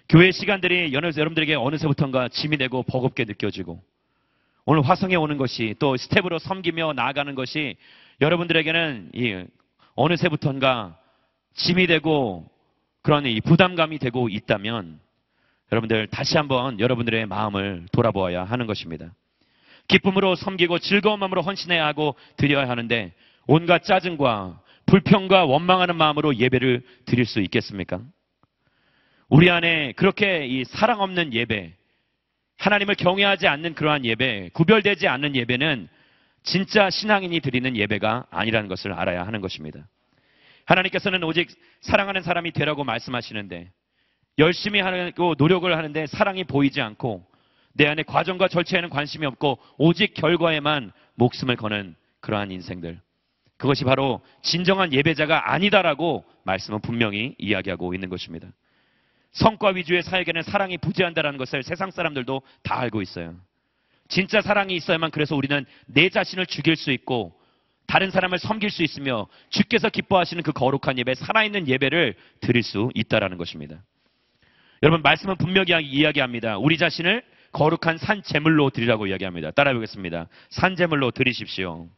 [0.09, 3.83] 교회 시간들이 여러분들에게 어느새부턴가 짐이 되고 버겁게 느껴지고
[4.64, 7.76] 오늘 화성에 오는 것이 또 스텝으로 섬기며 나아가는 것이
[8.20, 9.44] 여러분들에게는 이
[9.94, 10.98] 어느새부턴가
[11.54, 12.48] 짐이 되고
[13.02, 15.00] 그런 이 부담감이 되고 있다면
[15.72, 19.14] 여러분들 다시 한번 여러분들의 마음을 돌아보아야 하는 것입니다.
[19.88, 23.12] 기쁨으로 섬기고 즐거운 마음으로 헌신해야 하고 드려야 하는데
[23.46, 28.00] 온갖 짜증과 불평과 원망하는 마음으로 예배를 드릴 수 있겠습니까?
[29.28, 31.74] 우리 안에 그렇게 이 사랑 없는 예배,
[32.59, 35.88] 하나님을 경외하지 않는 그러한 예배, 구별되지 않는 예배는
[36.42, 39.87] 진짜 신앙인이 드리는 예배가 아니라는 것을 알아야 하는 것입니다.
[40.64, 41.50] 하나님께서는 오직
[41.81, 43.70] 사랑하는 사람이 되라고 말씀하시는데
[44.38, 47.26] 열심히 하고 노력을 하는데 사랑이 보이지 않고
[47.74, 53.00] 내 안에 과정과 절차에는 관심이 없고 오직 결과에만 목숨을 거는 그러한 인생들.
[53.57, 58.48] 그것이 바로 진정한 예배자가 아니다라고 말씀은 분명히 이야기하고 있는 것입니다.
[59.33, 63.37] 성과 위주의 사역에는 사랑이 부재한다는 것을 세상 사람들도 다 알고 있어요.
[64.10, 67.32] 진짜 사랑이 있어야만 그래서 우리는 내 자신을 죽일 수 있고
[67.86, 73.38] 다른 사람을 섬길 수 있으며 주께서 기뻐하시는 그 거룩한 예배, 살아있는 예배를 드릴 수 있다라는
[73.38, 73.82] 것입니다.
[74.82, 76.58] 여러분 말씀은 분명히 이야기합니다.
[76.58, 79.52] 우리 자신을 거룩한 산 제물로 드리라고 이야기합니다.
[79.52, 80.28] 따라해 보겠습니다.
[80.50, 81.88] 산 제물로 드리십시오.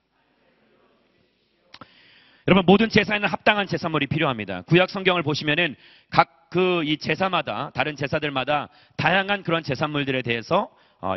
[2.48, 4.62] 여러분 모든 제사에는 합당한 제사물이 필요합니다.
[4.62, 5.76] 구약 성경을 보시면은
[6.10, 10.68] 각 그 이 제사마다 다른 제사들마다 다양한 그런 제사물들에 대해서 어,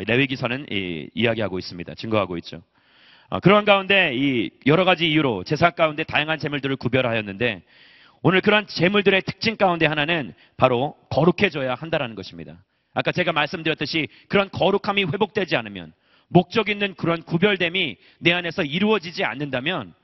[0.06, 1.94] 레위기서는 이, 이야기하고 있습니다.
[1.94, 2.62] 증거하고 있죠.
[3.28, 7.62] 어, 그런 가운데 이 여러 가지 이유로 제사 가운데 다양한 제물들을 구별하였는데
[8.22, 12.62] 오늘 그런 제물들의 특징 가운데 하나는 바로 거룩해져야 한다라는 것입니다.
[12.94, 15.92] 아까 제가 말씀드렸듯이 그런 거룩함이 회복되지 않으면
[16.28, 19.94] 목적 있는 그런 구별됨이 내 안에서 이루어지지 않는다면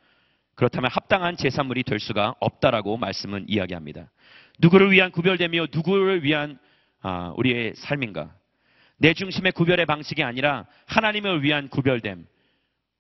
[0.55, 4.11] 그렇다면 합당한 제사물이 될 수가 없다라고 말씀은 이야기합니다.
[4.59, 6.59] 누구를 위한 구별됨이요 누구를 위한
[7.01, 8.33] 아, 우리의 삶인가?
[9.03, 12.25] 내 중심의 구별의 방식이 아니라 하나님을 위한 구별됨.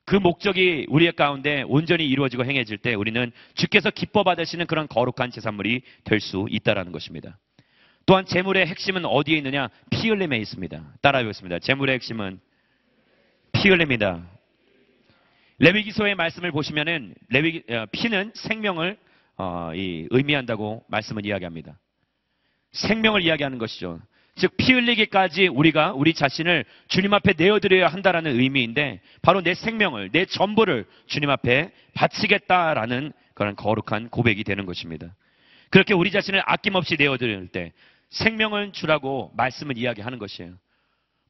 [0.04, 5.82] 그 목적이 우리의 가운데 온전히 이루어지고 행해질 때 우리는 주께서 기뻐 받으시는 그런 거룩한 제사물이
[6.02, 7.38] 될 수 있다라는 것입니다.
[8.04, 9.68] 또한 재물의 핵심은 어디에 있느냐?
[9.90, 10.94] 피 흘림에 있습니다.
[11.02, 11.60] 따라하겠습니다.
[11.60, 12.40] 재물의 핵심은
[13.52, 14.26] 피 흘림이다.
[15.60, 18.98] 레위기서의 말씀을 보시면은 레위 어, 피는 생명을
[19.36, 21.78] 어, 이, 의미한다고 말씀을 이야기합니다.
[22.72, 24.00] 생명을 이야기하는 것이죠.
[24.34, 30.24] 즉 피 흘리기까지 우리가 우리 자신을 주님 앞에 내어드려야 한다라는 의미인데 바로 내 생명을 내
[30.24, 35.14] 전부를 주님 앞에 바치겠다라는 그런 거룩한 고백이 되는 것입니다.
[35.70, 37.72] 그렇게 우리 자신을 아낌없이 내어드릴 때
[38.10, 40.54] 생명을 주라고 말씀을 이야기하는 것이에요.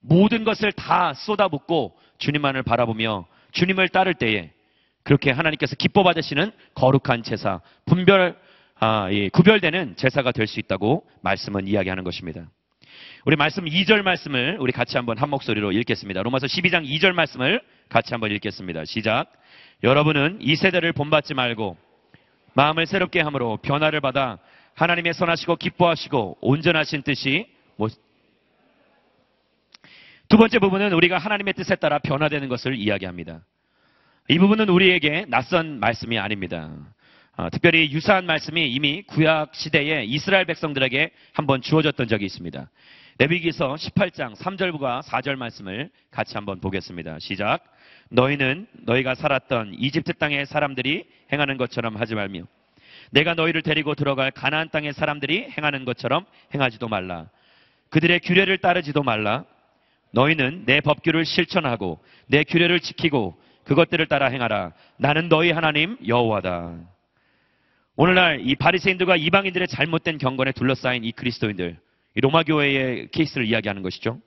[0.00, 4.50] 모든 것을 다 쏟아붓고 주님만을 바라보며 주님을 따를 때에
[5.04, 8.36] 그렇게 하나님께서 기뻐 받으시는 거룩한 제사, 분별,
[8.76, 12.48] 아, 예, 구별되는 제사가 될 수 있다고 말씀은 이야기하는 것입니다.
[13.24, 16.24] 우리 말씀 2절 말씀을 우리 같이 한번 한 목소리로 읽겠습니다.
[16.24, 18.84] 로마서 12장 2절 말씀을 같이 한번 읽겠습니다.
[18.84, 19.32] 시작.
[19.84, 21.76] 여러분은 이 세대를 본받지 말고
[22.54, 24.38] 마음을 새롭게 함으로 변화를 받아
[24.74, 27.88] 하나님의 선하시고 기뻐하시고 온전하신 뜻이 뭐...
[30.28, 33.40] 두 번째 부분은 우리가 하나님의 뜻에 따라 변화되는 것을 이야기합니다.
[34.30, 36.72] 이 부분은 우리에게 낯선 말씀이 아닙니다.
[37.36, 42.68] 어, 특별히 유사한 말씀이 이미 구약 시대에 이스라엘 백성들에게 한번 주어졌던 적이 있습니다.
[43.18, 47.18] 레비기서 18장 3절과 4절 말씀을 같이 한번 보겠습니다.
[47.20, 47.62] 시작.
[48.08, 52.42] 너희는 너희가 살았던 이집트 땅의 사람들이 행하는 것처럼 하지 말며
[53.10, 57.28] 내가 너희를 데리고 들어갈 가나안 땅의 사람들이 행하는 것처럼 행하지도 말라.
[57.90, 59.44] 그들의 규례를 따르지도 말라.
[60.12, 64.72] 너희는 내 법규를 실천하고 내 규례를 지키고 그것들을 따라 행하라.
[64.96, 66.78] 나는 너희 하나님 여호와다.
[67.96, 71.76] 오늘날 이 바리새인들과 이방인들의 잘못된 경건에 둘러싸인 이 그리스도인들, 이
[72.14, 74.18] 로마 교회의 케이스를 이야기하는 것이죠.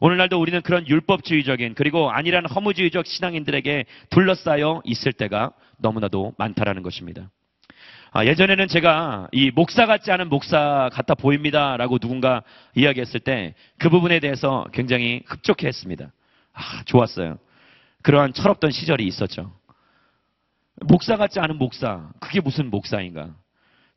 [0.00, 7.30] 오늘날도 우리는 그런 율법주의적인 그리고 아니란 허무주의적 신앙인들에게 둘러싸여 있을 때가 너무나도 많다라는 것입니다.
[8.14, 12.42] 아, 예전에는 제가 이 목사 같지 않은 목사 같아 보입니다라고 누군가
[12.74, 16.12] 이야기했을 때 그 부분에 대해서 굉장히 흡족해 했습니다.
[16.52, 17.38] 아, 좋았어요.
[18.02, 19.52] 그러한 철없던 시절이 있었죠.
[20.82, 23.34] 목사 같지 않은 목사, 그게 무슨 목사인가?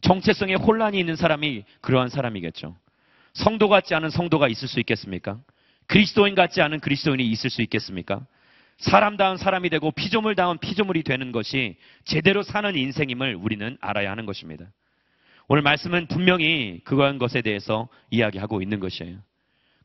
[0.02, 2.76] 정체성에 혼란이 있는 사람이 그러한 사람이겠죠.
[3.36, 5.38] 성도 같지 않은 성도가 있을 수 있겠습니까?
[5.88, 8.26] 그리스도인 같지 않은 그리스도인이 있을 수 있겠습니까?
[8.78, 14.66] 사람다운 사람이 되고 피조물다운 피조물이 되는 것이 제대로 사는 인생임을 우리는 알아야 하는 것입니다.
[15.48, 19.18] 오늘 말씀은 분명히 그러한 것에 대해서 이야기하고 있는 것이에요.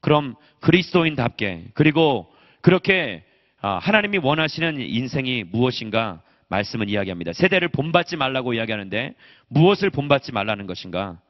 [0.00, 2.32] 그럼 그리스도인답게 그리고
[2.62, 3.24] 그렇게
[3.60, 7.32] 아, 하나님이 원하시는 인생이 무엇인가 말씀은 이야기합니다.
[7.32, 9.14] 세대를 본받지 말라고 이야기하는데
[9.48, 11.20] 무엇을 본받지 말라는 것인가?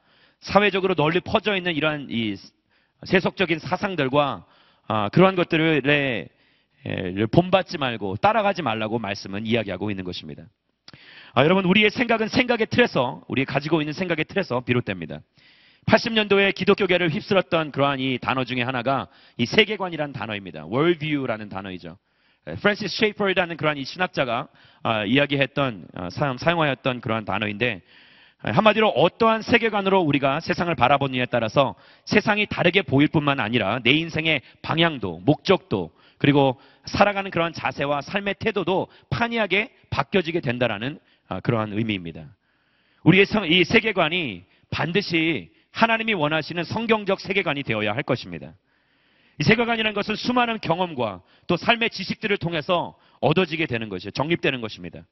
[0.40, 2.34] 사회적으로 널리 퍼져 있는 이러한 이
[3.04, 4.44] 세속적인 사상들과
[4.88, 6.28] 아, 그러한 것들을
[7.30, 10.44] 본받지 말고 따라가지 말라고 말씀은 이야기하고 있는 것입니다.
[11.34, 15.20] 아, 여러분 우리의 생각은 생각의 틀에서 우리 가지고 있는 생각의 틀에서 비롯됩니다.
[15.86, 20.66] 80년도에 기독교계를 휩쓸었던 그러한 이 단어 중에 하나가 이 세계관이라는 단어입니다.
[20.66, 21.96] worldview라는 단어이죠.
[22.60, 24.48] 프랜시스 쉐이퍼라는 그러한 이 신학자가
[24.82, 27.82] 아, 이야기했던 아, 사용, 사용하였던 그러한 단어인데
[28.42, 31.74] 한마디로 어떠한 세계관으로 우리가 세상을 바라보느냐에 따라서
[32.06, 38.88] 세상이 다르게 보일 뿐만 아니라 내 인생의 방향도 목적도 그리고 살아가는 그러한 자세와 삶의 태도도
[39.10, 40.98] 판이하게 바뀌어지게 된다라는
[41.28, 42.26] 아, 그러한 의미입니다.
[43.04, 48.54] 우리의 이 세계관이 반드시 하나님이 원하시는 성경적 세계관이 되어야 할 것입니다.
[49.38, 54.10] 이 세계관이라는 것은 수많은 경험과 또 삶의 지식들을 통해서 얻어지게 되는 것이죠.
[54.10, 55.04] 정립되는 것입니다.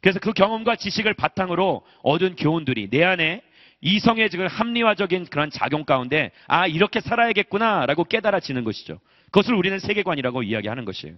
[0.00, 3.42] 그래서 그 경험과 지식을 바탕으로 얻은 교훈들이 내 안에
[3.80, 8.98] 이성의 지금 합리화적인 그런 작용 가운데 아 이렇게 살아야겠구나라고 깨달아지는 것이죠.
[9.26, 11.16] 그것을 우리는 세계관이라고 이야기하는 것이에요.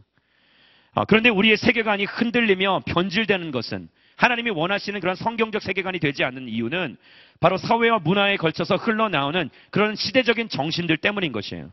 [0.93, 6.97] 아, 그런데 우리의 세계관이 흔들리며 변질되는 것은 하나님이 원하시는 그런 성경적 세계관이 되지 않는 이유는
[7.39, 11.71] 바로 사회와 문화에 걸쳐서 흘러나오는 그런 시대적인 정신들 때문인 것이에요.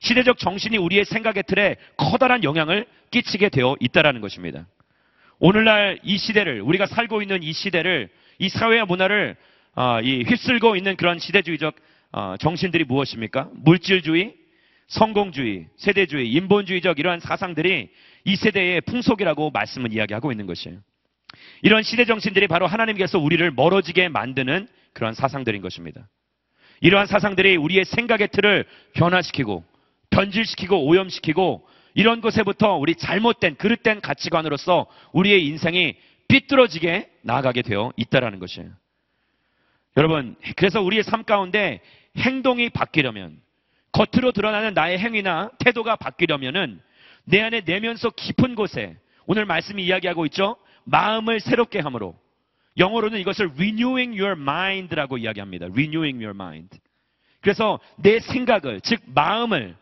[0.00, 4.66] 시대적 정신이 우리의 생각의 틀에 커다란 영향을 끼치게 되어 있다라는 것입니다.
[5.42, 9.36] 오늘날 이 시대를 우리가 살고 있는 이 시대를 이 사회와 문화를
[9.74, 11.74] 어, 이 휩쓸고 있는 그런 시대주의적
[12.12, 13.48] 어, 정신들이 무엇입니까?
[13.54, 14.34] 물질주의,
[14.88, 17.88] 성공주의, 세대주의, 인본주의적 이러한 사상들이
[18.24, 20.78] 이 세대의 풍속이라고 말씀을 이야기하고 있는 것이에요.
[21.62, 26.06] 이런 시대 정신들이 바로 하나님께서 우리를 멀어지게 만드는 그런 사상들인 것입니다.
[26.82, 29.64] 이러한 사상들이 우리의 생각의 틀을 변화시키고
[30.10, 35.96] 변질시키고 오염시키고 이런 것에부터 우리 잘못된 그릇된 가치관으로서 우리의 인생이
[36.28, 38.70] 삐뚤어지게 나아가게 되어 있다라는 것이에요.
[39.96, 41.80] 여러분, 그래서 우리의 삶 가운데
[42.16, 43.40] 행동이 바뀌려면
[43.92, 46.80] 겉으로 드러나는 나의 행위나 태도가 바뀌려면은
[47.24, 50.56] 내 안에 내면 속 깊은 곳에 오늘 말씀이 이야기하고 있죠.
[50.84, 52.16] 마음을 새롭게 함으로
[52.78, 55.66] 영어로는 이것을 renewing your mind라고 이야기합니다.
[55.66, 56.78] renewing your mind.
[57.40, 59.76] 그래서 내 생각을 즉 마음을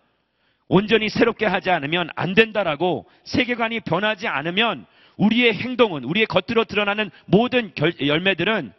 [0.68, 7.72] 온전히 새롭게 하지 않으면 안 된다라고 세계관이 변하지 않으면 우리의 행동은 우리의 겉으로 드러나는 모든
[7.74, 8.72] 결, 열매들은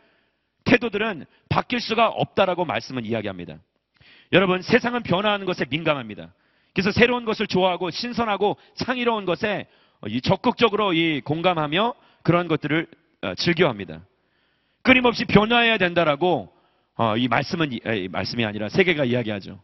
[0.65, 3.57] 태도들은 바뀔 수가 없다라고 말씀은 이야기합니다.
[4.31, 6.31] 여러분 세상은 변화하는 것에 민감합니다.
[6.73, 9.67] 그래서 새로운 것을 좋아하고 신선하고 창의로운 것에
[10.23, 10.93] 적극적으로
[11.25, 12.87] 공감하며 그런 것들을
[13.21, 14.01] 어, 즐겨합니다.
[14.81, 16.53] 끊임없이 변화해야 된다라고
[16.95, 17.79] 어, 이 말씀은
[18.11, 19.59] 말씀이 아니라 세계가 이야기하죠.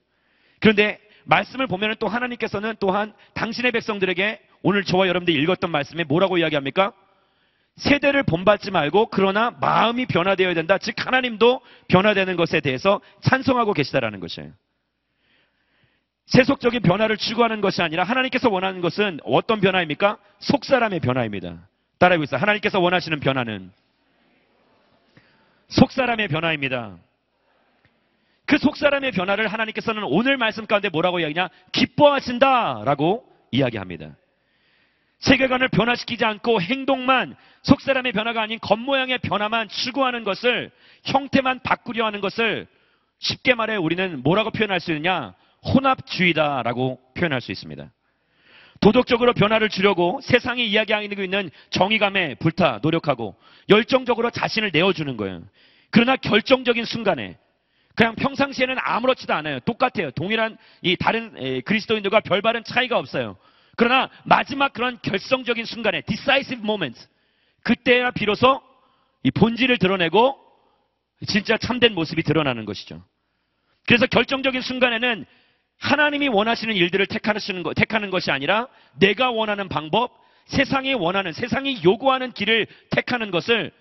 [0.60, 6.94] 그런데 말씀을 보면 또 하나님께서는 또한 당신의 백성들에게 오늘 저와 여러분들이 읽었던 말씀에 뭐라고 이야기합니까?
[7.78, 10.78] 세대를 본받지 말고 그러나 마음이 변화되어야 된다.
[10.78, 14.52] 즉 하나님도 변화되는 것에 대해서 찬송하고 계시다라는 것이에요.
[16.28, 20.18] 세속적인 변화를 추구하는 것이 아니라 하나님께서 원하는 것은 어떤 변화입니까?
[20.40, 21.68] 속사람의 변화입니다.
[22.00, 22.42] 따라해보고 있어요.
[22.42, 23.72] 하나님께서 원하시는 변화는
[25.68, 26.98] 속사람의 변화입니다.
[28.46, 31.50] 그 속사람의 변화를 하나님께서는 오늘 말씀 가운데 뭐라고 이야기냐?
[31.72, 34.16] 기뻐하신다라고 이야기합니다.
[35.20, 40.72] 세계관을 변화시키지 않고 행동만 속사람의 변화가 아닌 겉모양의 변화만 추구하는 것을
[41.06, 42.68] 형태만 바꾸려 하는 것을
[43.20, 45.34] 쉽게 말해 우리는 뭐라고 표현할 수 있느냐?
[45.64, 47.92] 혼합주의다라고 표현할 수 있습니다.
[48.82, 53.36] 도덕적으로 변화를 주려고 세상이 이야기하고 있는 정의감에 불타 노력하고
[53.70, 55.42] 열정적으로 자신을 내어주는 거예요.
[55.90, 57.38] 그러나 결정적인 순간에
[57.96, 59.60] 그냥 평상시에는 아무렇지도 않아요.
[59.62, 60.12] 똑같아요.
[60.12, 63.38] 동일한 이 다른 그리스도인들과 별다른 차이가 없어요.
[63.78, 67.00] 그러나 마지막 그런 결정적인 순간에 decisive moment
[67.64, 68.62] 그때야 비로소
[69.24, 70.38] 이 본질을 드러내고
[71.28, 73.04] 진짜 참된 모습이 드러나는 것이죠.
[73.88, 75.26] 그래서 결정적인 순간에는
[75.80, 78.68] 하나님이 원하시는 일들을 택하는, 것, 택하는 것이 아니라
[79.00, 80.12] 내가 원하는 방법,
[80.46, 83.72] 세상이 원하는, 세상이 요구하는 길을 택하는 것을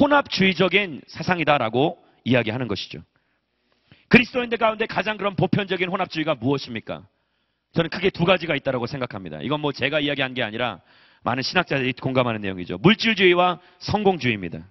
[0.00, 3.00] 혼합주의적인 사상이다라고 이야기하는 것이죠.
[4.14, 7.04] 그리스도인들 가운데 가장 그런 보편적인 혼합주의가 무엇입니까?
[7.72, 9.40] 저는 크게 두 가지가 있다고 생각합니다.
[9.42, 10.80] 이건 뭐 제가 이야기한 게 아니라
[11.24, 12.78] 많은 신학자들이 공감하는 내용이죠.
[12.78, 14.68] 물질주의와 성공주의입니다.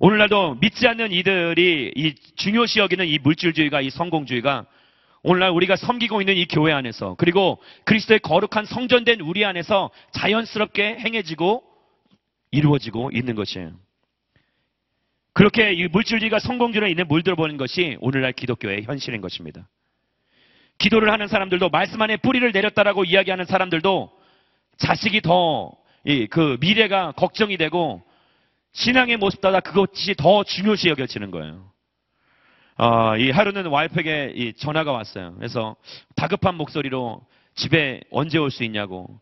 [0.00, 4.66] 오늘날도 믿지 않는 이들이 이 중요시 여기는 이 물질주의가 이 성공주의가
[5.22, 11.62] 오늘날 우리가 섬기고 있는 이 교회 안에서 그리고 그리스도의 거룩한 성전된 우리 안에서 자연스럽게 행해지고
[12.50, 13.83] 이루어지고 있는 것이에요.
[15.34, 19.68] 그렇게 이 물질주의가 성공주의에 있는 물들어 버린 것이 오늘날 기독교의 현실인 것입니다.
[20.78, 24.10] 기도를 하는 사람들도 말씀 안에 뿌리를 내렸다라고 이야기하는 사람들도
[24.78, 25.84] 자식이 더
[26.30, 28.02] 그 미래가 걱정이 되고
[28.72, 31.70] 신앙의 모습보다 그것이 더 중요시 여겨지는 거예요.
[32.76, 35.34] 어, 이 하루는 와이프에게 이 전화가 왔어요.
[35.36, 35.76] 그래서
[36.16, 39.20] 다급한 목소리로 집에 언제 올 수 있냐고.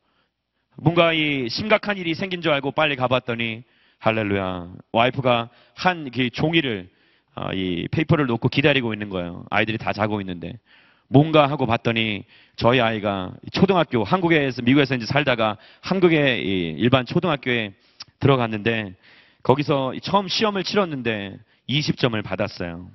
[0.77, 3.62] 뭔가 이 심각한 일이 생긴 줄 알고 빨리 가봤더니
[4.02, 4.66] 할렐루야.
[4.90, 6.88] 와이프가 한그 종이를
[7.36, 9.44] 어, 이 페이퍼를 놓고 기다리고 있는 거예요.
[9.48, 10.58] 아이들이 다 자고 있는데
[11.06, 12.24] 뭔가 하고 봤더니
[12.56, 17.74] 저희 아이가 초등학교 한국에서 미국에서 이제 살다가 한국의 이 일반 초등학교에
[18.18, 18.96] 들어갔는데
[19.44, 21.38] 거기서 처음 시험을 치렀는데
[21.68, 22.90] 20점을 받았어요.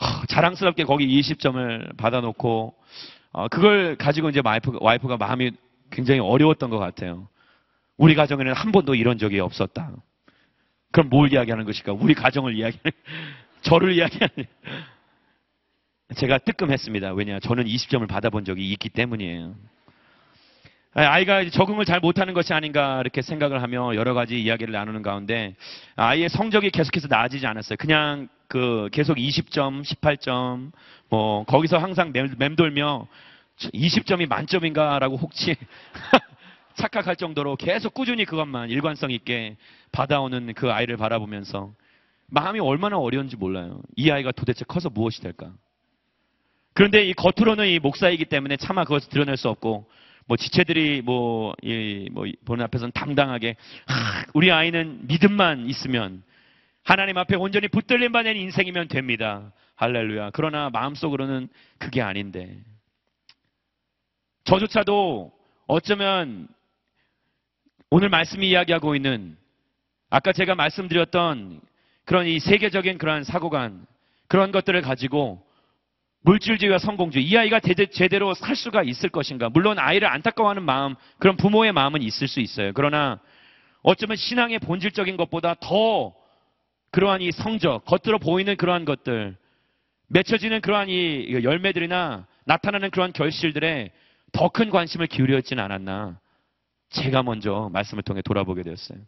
[0.00, 2.74] 허, 자랑스럽게 거기 20점을 받아놓고
[3.32, 5.50] 어, 그걸 가지고 이제 와이프, 와이프가 마음이
[5.90, 7.28] 굉장히 어려웠던 것 같아요.
[7.96, 9.92] 우리 가정에는 한 번도 이런 적이 없었다.
[10.90, 11.92] 그럼 뭘 이야기하는 것일까?
[11.92, 12.92] 우리 가정을 이야기하는,
[13.62, 14.46] 저를 이야기하는.
[16.16, 17.12] 제가 뜨끔했습니다.
[17.14, 17.40] 왜냐?
[17.40, 19.54] 저는 20점을 받아본 적이 있기 때문이에요.
[20.96, 25.56] 아이가 적응을 잘 못하는 것이 아닌가 이렇게 생각을 하며 여러 가지 이야기를 나누는 가운데
[25.96, 27.76] 아이의 성적이 계속해서 나아지지 않았어요.
[27.78, 30.70] 그냥 그 계속 20점, 18점
[31.08, 33.08] 뭐 거기서 항상 맴돌며
[33.58, 35.56] 20점이 만점인가라고 혹시
[36.76, 39.56] 착각할 정도로 계속 꾸준히 그것만 일관성 있게
[39.92, 41.72] 받아오는 그 아이를 바라보면서
[42.26, 43.80] 마음이 얼마나 어려운지 몰라요.
[43.96, 45.52] 이 아이가 도대체 커서 무엇이 될까?
[46.72, 49.88] 그런데 이 겉으로는 이 목사이기 때문에 차마 그것을 드러낼 수 없고
[50.26, 53.56] 뭐 지체들이 뭐, 이, 뭐 보는 앞에서는 당당하게
[53.86, 56.22] 하, 우리 아이는 믿음만 있으면
[56.82, 59.52] 하나님 앞에 온전히 붙들림 받는 인생이면 됩니다.
[59.76, 60.30] 할렐루야.
[60.32, 62.58] 그러나 마음속으로는 그게 아닌데
[64.44, 65.32] 저조차도
[65.66, 66.48] 어쩌면
[67.96, 69.36] 오늘 말씀이 이야기하고 있는
[70.10, 71.60] 아까 제가 말씀드렸던
[72.04, 73.86] 그런 이 세계적인 그런 사고관
[74.26, 75.40] 그런 것들을 가지고
[76.22, 79.48] 물질주의와 성공주의 이 아이가 제대로 살 수가 있을 것인가?
[79.48, 82.72] 물론 아이를 안타까워하는 마음 그런 부모의 마음은 있을 수 있어요.
[82.74, 83.20] 그러나
[83.84, 86.12] 어쩌면 신앙의 본질적인 것보다 더
[86.90, 89.36] 그러한 이 성적 겉으로 보이는 그러한 것들
[90.08, 93.92] 맺혀지는 그러한 이 열매들이나 나타나는 그러한 결실들에
[94.32, 96.18] 더 큰 관심을 기울였지는 않았나
[96.94, 98.98] 제가 먼저 말씀을 통해 돌아보게 되었어요.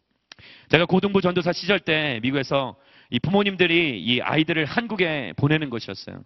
[0.68, 2.76] 제가 고등부 전도사 시절 때 미국에서
[3.10, 6.22] 이 부모님들이 이 아이들을 한국에 보내는 것이었어요.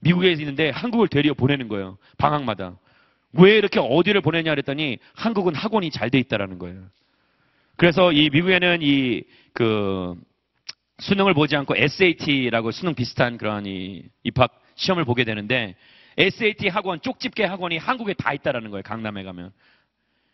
[0.00, 1.98] 미국에 있는데 한국을 데리어 보내는 거예요.
[2.18, 2.78] 방학마다.
[3.34, 6.82] 왜 이렇게 어디를 보내냐 그랬더니 한국은 학원이 잘 돼 있다라는 거예요.
[7.76, 9.22] 그래서 이 미국에는 이
[9.52, 10.14] 그
[10.98, 15.74] 수능을 보지 않고 SAT라고 수능 비슷한 그런 이 입학 시험을 보게 되는데
[16.16, 18.82] SAT 학원, 쪽집게 학원이 한국에 다 있다라는 거예요.
[18.82, 19.52] 강남에 가면.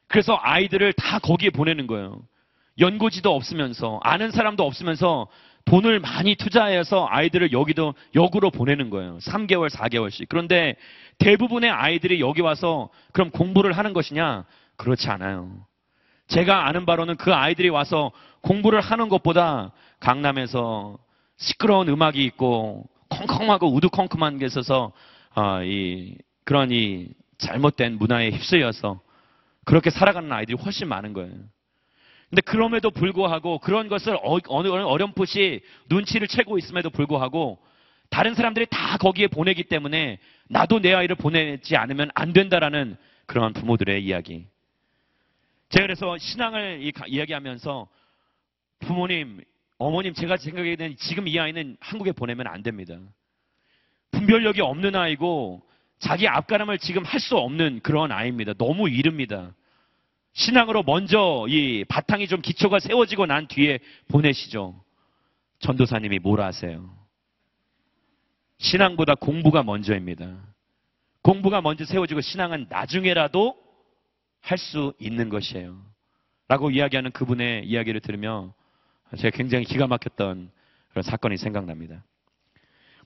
[0.08, 2.20] 그래서 아이들을 다 거기에 보내는 거예요.
[2.78, 5.28] 연고지도 없으면서 아는 사람도 없으면서
[5.64, 9.18] 돈을 많이 투자해서 아이들을 여기도 역으로 보내는 거예요.
[9.18, 10.26] 3개월, 4개월씩.
[10.28, 10.76] 그런데
[11.18, 14.44] 대부분의 아이들이 여기 와서 그럼 공부를 하는 것이냐?
[14.76, 15.50] 그렇지 않아요.
[16.28, 20.96] 제가 아는 바로는 그 아이들이 와서 공부를 하는 것보다 강남에서
[21.36, 24.92] 시끄러운 음악이 있고 콩콩하고 우두콩콩한 게 있어서
[25.34, 29.00] 어, 이 그런 이 잘못된 문화에 휩쓸려서
[29.68, 31.30] 그렇게 살아가는 아이들이 훨씬 많은 거예요.
[32.30, 37.58] 근데 그럼에도 불구하고 그런 것을 어, 어느 어렴풋이 눈치를 채고 있음에도 불구하고
[38.08, 44.02] 다른 사람들이 다 거기에 보내기 때문에 나도 내 아이를 보내지 않으면 안 된다라는 그러한 부모들의
[44.02, 44.46] 이야기.
[45.68, 47.88] 제가 그래서 신앙을 이야기하면서
[48.78, 49.44] 부모님,
[49.76, 52.96] 어머님 제가 생각하기에는 지금 이 아이는 한국에 보내면 안 됩니다.
[54.12, 55.67] 분별력이 없는 아이고
[55.98, 58.54] 자기 앞가람을 지금 할 수 없는 그런 아이입니다.
[58.54, 59.52] 너무 이릅니다.
[60.32, 64.80] 신앙으로 먼저 이 바탕이 좀 기초가 세워지고 난 뒤에 보내시죠.
[65.58, 66.88] 전도사님이 뭐라 하세요?
[68.58, 70.36] 신앙보다 공부가 먼저입니다.
[71.22, 73.56] 공부가 먼저 세워지고 신앙은 나중에라도
[74.40, 75.76] 할 수 있는 것이에요.
[76.46, 78.54] 라고 이야기하는 그분의 이야기를 들으며
[79.16, 80.50] 제가 굉장히 기가 막혔던
[80.90, 82.04] 그런 사건이 생각납니다.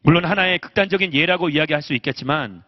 [0.02, 2.62] 물론 하나의 극단적인 예라고 이야기할 수 있겠지만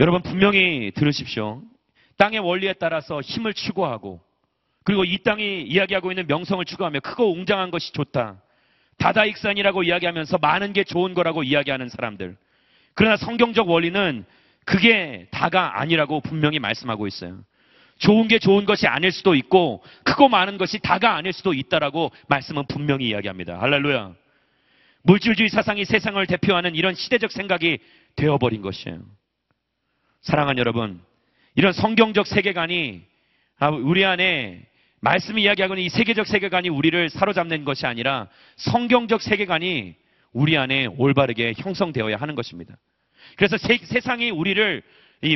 [0.00, 1.62] 여러분 분명히 들으십시오.
[2.18, 4.20] 땅의 원리에 따라서 힘을 추구하고
[4.84, 8.40] 그리고 이 땅이 이야기하고 있는 명성을 추구하며 크고 웅장한 것이 좋다.
[8.98, 12.36] 다다익산이라고 이야기하면서 많은 게 좋은 거라고 이야기하는 사람들.
[12.94, 14.24] 그러나 성경적 원리는
[14.64, 17.40] 그게 다가 아니라고 분명히 말씀하고 있어요.
[17.98, 22.66] 좋은 게 좋은 것이 아닐 수도 있고 크고 많은 것이 다가 아닐 수도 있다라고 말씀은
[22.68, 23.60] 분명히 이야기합니다.
[23.60, 24.14] 할렐루야.
[25.02, 27.78] 물질주의 사상이 세상을 대표하는 이런 시대적 생각이
[28.16, 29.00] 되어버린 것이에요.
[30.22, 31.00] 사랑하는 여러분,
[31.54, 33.02] 이런 성경적 세계관이
[33.58, 34.62] 아, 우리 안에
[35.00, 39.94] 말씀이 이야기하고는 이 세계적 세계관이 우리를 사로잡는 것이 아니라 성경적 세계관이
[40.32, 42.76] 우리 안에 올바르게 형성되어야 하는 것입니다.
[43.36, 44.82] 그래서 세, 상이 우리를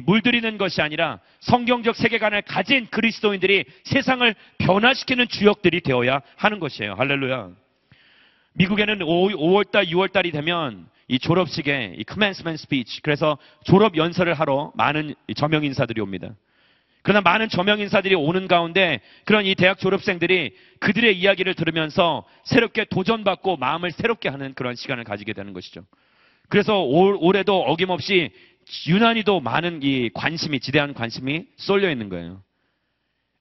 [0.05, 6.95] 물들이는 것이 아니라 성경적 세계관을 가진 그리스도인들이 세상을 변화시키는 주역들이 되어야 하는 것이에요.
[6.95, 7.51] 할렐루야.
[8.55, 15.14] 미국에는 5, 월달 6월달이 되면 이 졸업식에 이 commencement speech, 그래서 졸업 연설을 하러 많은
[15.36, 16.34] 저명 인사들이 옵니다.
[17.02, 23.58] 그러나 많은 저명 인사들이 오는 가운데 그런 이 대학 졸업생들이 그들의 이야기를 들으면서 새롭게 도전받고
[23.58, 25.84] 마음을 새롭게 하는 그런 시간을 가지게 되는 것이죠.
[26.48, 28.30] 그래서 올, 올해도 어김없이
[28.88, 32.42] 유난히도 많은 이 관심이, 지대한 관심이 쏠려 있는 거예요.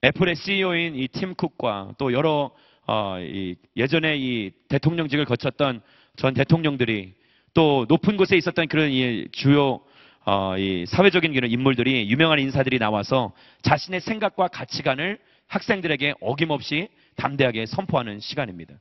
[0.03, 2.51] 애플의 CEO인 이 팀 쿡과 또 여러
[2.86, 5.82] 어, 이 예전에 이 대통령직을 거쳤던
[6.17, 7.20] 전 대통령들이
[7.54, 9.82] 또 높은 곳에 있었던 그런 이 주요
[10.24, 13.34] 어, 이 사회적인 그런 인물들이 유명한 인사들이 나와서
[13.64, 18.76] 자신의 생각과 가치관을 학생들에게 어김없이 담대하게 선포하는 시간입니다.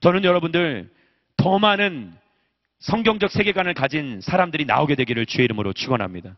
[0.00, 0.90] 저는 여러분들
[1.36, 2.12] 더 많은
[2.80, 6.36] 성경적 세계관을 가진 사람들이 나오게 되기를 주의 이름으로 축원합니다.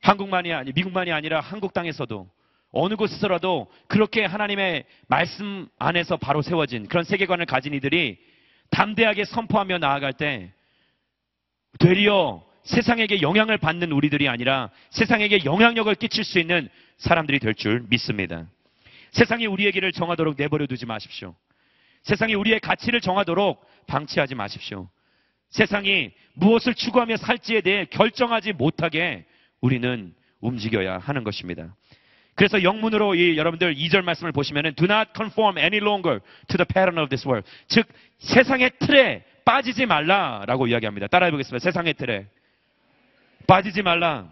[0.00, 2.28] 한국만이 아니 미국만이 아니라 한국 땅에서도
[2.70, 8.18] 어느 곳에서라도 그렇게 하나님의 말씀 안에서 바로 세워진 그런 세계관을 가진 이들이
[8.70, 10.52] 담대하게 선포하며 나아갈 때
[11.78, 18.46] 되려 세상에게 영향을 받는 우리들이 아니라 세상에게 영향력을 끼칠 수 있는 사람들이 될 줄 믿습니다.
[19.12, 21.34] 세상이 우리의 길을 정하도록 내버려 두지 마십시오.
[22.02, 24.88] 세상이 우리의 가치를 정하도록 방치하지 마십시오.
[25.50, 29.24] 세상이 무엇을 추구하며 살지에 대해 결정하지 못하게
[29.60, 31.74] 우리는 움직여야 하는 것입니다.
[32.38, 36.96] 그래서 영문으로 이 여러분들 2절 말씀을 보시면은 do not conform any longer to the pattern
[36.98, 37.44] of this world.
[37.66, 37.84] 즉
[38.20, 41.08] 세상의 틀에 빠지지 말라라고 이야기합니다.
[41.08, 41.60] 따라해 보겠습니다.
[41.60, 42.26] 세상의 틀에
[43.48, 44.28] 빠지지 말라.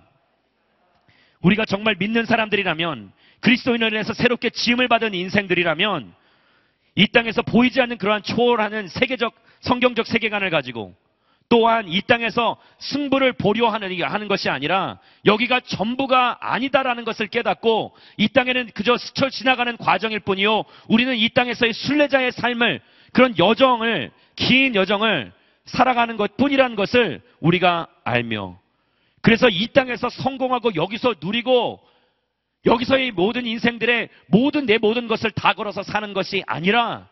[1.40, 6.14] 우리가 정말 믿는 사람들이라면 그리스도인을 해서 새롭게 지음을 받은 인생들이라면
[6.94, 10.94] 이 땅에서 보이지 않는 그러한 초월하는 세계적 성경적 세계관을 가지고
[11.48, 18.28] 또한 이 땅에서 승부를 보려 하는, 하는 것이 아니라 여기가 전부가 아니다라는 것을 깨닫고 이
[18.28, 20.64] 땅에는 그저 스쳐 지나가는 과정일 뿐이요.
[20.88, 22.80] 우리는 이 땅에서의 순례자의 삶을
[23.12, 25.32] 그런 여정을, 긴 여정을
[25.66, 28.58] 살아가는 것 뿐이라는 것을 우리가 알며
[29.22, 31.80] 그래서 이 땅에서 성공하고 여기서 누리고
[32.64, 37.08] 여기서의 모든 인생들의 모든 내 모든 것을 다 걸어서 사는 것이 아니라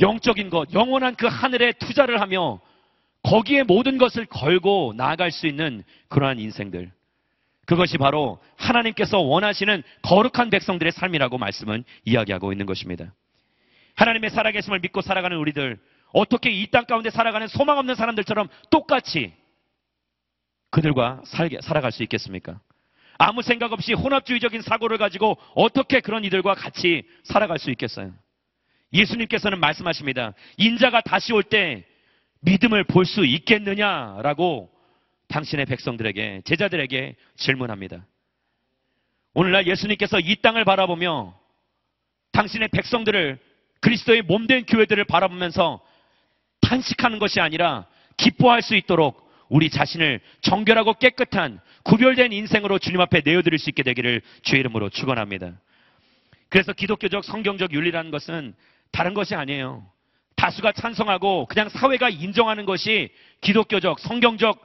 [0.00, 2.60] 영적인 것, 영원한 그 하늘에 투자를 하며
[3.22, 6.90] 거기에 모든 것을 걸고 나아갈 수 있는 그러한 인생들.
[7.66, 13.12] 그것이 바로 하나님께서 원하시는 거룩한 백성들의 삶이라고 말씀은 이야기하고 있는 것입니다.
[13.96, 15.78] 하나님의 살아계심을 믿고 살아가는 우리들,
[16.14, 19.34] 어떻게 이 땅 가운데 살아가는 소망 없는 사람들처럼 똑같이
[20.70, 22.60] 그들과 살게, 살아갈 수 있겠습니까?
[23.18, 28.12] 아무 생각 없이 혼합주의적인 사고를 가지고 어떻게 그런 이들과 같이 살아갈 수 있겠어요?
[28.92, 30.32] 예수님께서는 말씀하십니다.
[30.56, 31.84] 인자가 다시 올 때
[32.40, 34.70] 믿음을 볼 수 있겠느냐라고
[35.28, 38.06] 당신의 백성들에게, 제자들에게 질문합니다.
[39.34, 41.38] 오늘날 예수님께서 이 땅을 바라보며
[42.32, 43.38] 당신의 백성들을
[43.80, 45.80] 그리스도의 몸된 교회들을 바라보면서
[46.62, 47.86] 탄식하는 것이 아니라
[48.16, 54.22] 기뻐할 수 있도록 우리 자신을 정결하고 깨끗한 구별된 인생으로 주님 앞에 내어드릴 수 있게 되기를
[54.42, 55.60] 주의 이름으로 축원합니다.
[56.48, 58.54] 그래서 기독교적 성경적 윤리라는 것은
[58.90, 59.86] 다른 것이 아니에요.
[60.38, 63.10] 다수가 찬성하고 그냥 사회가 인정하는 것이
[63.40, 64.64] 기독교적, 성경적,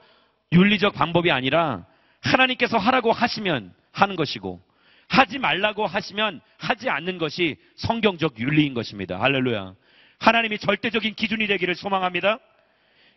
[0.51, 1.85] 윤리적 방법이 아니라
[2.21, 4.61] 하나님께서 하라고 하시면 하는 것이고
[5.09, 9.19] 하지 말라고 하시면 하지 않는 것이 성경적 윤리인 것입니다.
[9.19, 9.73] 할렐루야.
[10.19, 12.39] 하나님이 절대적인 기준이 되기를 소망합니다.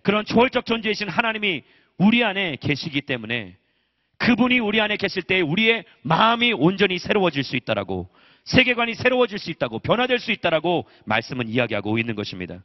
[0.03, 1.63] 그런 초월적 존재이신 하나님이
[1.99, 3.57] 우리 안에 계시기 때문에
[4.17, 8.09] 그분이 우리 안에 계실 때 우리의 마음이 온전히 새로워질 수 있다라고
[8.47, 12.63] 세계관이 새로워질 수 있다고 변화될 수 있다라고 말씀은 이야기하고 있는 것입니다.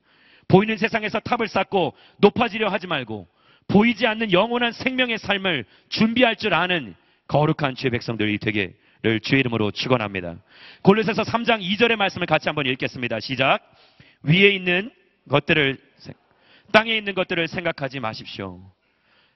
[0.48, 3.28] 보이는 세상에서 탑을 쌓고 높아지려 하지 말고
[3.68, 6.96] 보이지 않는 영원한 생명의 삶을 준비할 줄 아는
[7.28, 10.38] 거룩한 주의 백성들이 되기를 주의 이름으로 축원합니다.
[10.82, 13.20] 골로새서 3장 2절의 말씀을 같이 한번 읽겠습니다.
[13.20, 13.60] 시작.
[14.24, 14.92] 위에 있는
[15.30, 15.78] 것들을
[16.72, 18.62] 땅에 있는 것들을 생각하지 마십시오.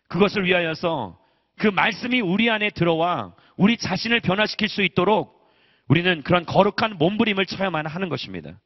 [0.07, 1.17] 그것을 위하여서
[1.57, 5.34] 그 말씀이 우리 안에 들어와 우리 자신을 변화시킬 수 있도록
[5.87, 8.59] 우리는 그런 거룩한 몸부림을 쳐야만 하는 것입니다.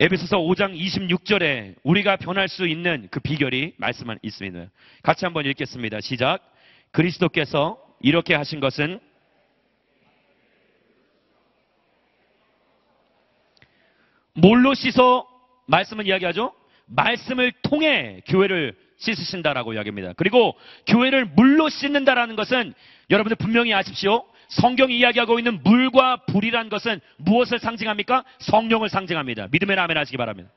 [0.00, 4.70] 에베소서 5장 26절에 우리가 변할 수 있는 그 비결이 말씀만 있습니다.
[5.02, 6.00] 같이 한번 읽겠습니다.
[6.00, 6.40] 시작.
[6.90, 8.98] 그리스도께서 이렇게 하신 것은
[14.32, 15.26] 뭘로 씻어
[15.66, 16.54] 말씀을 이야기하죠?
[16.86, 20.14] 말씀을 통해 교회를 씻으신다라고 이야기합니다.
[20.16, 20.56] 그리고
[20.86, 22.74] 교회를 물로 씻는다라는 것은
[23.10, 24.24] 여러분들 분명히 아십시오.
[24.50, 28.24] 성경이 이야기하고 있는 물과 불이란 것은 무엇을 상징합니까?
[28.38, 29.48] 성령을 상징합니다.
[29.50, 30.50] 믿음의 아멘 하시기 바랍니다.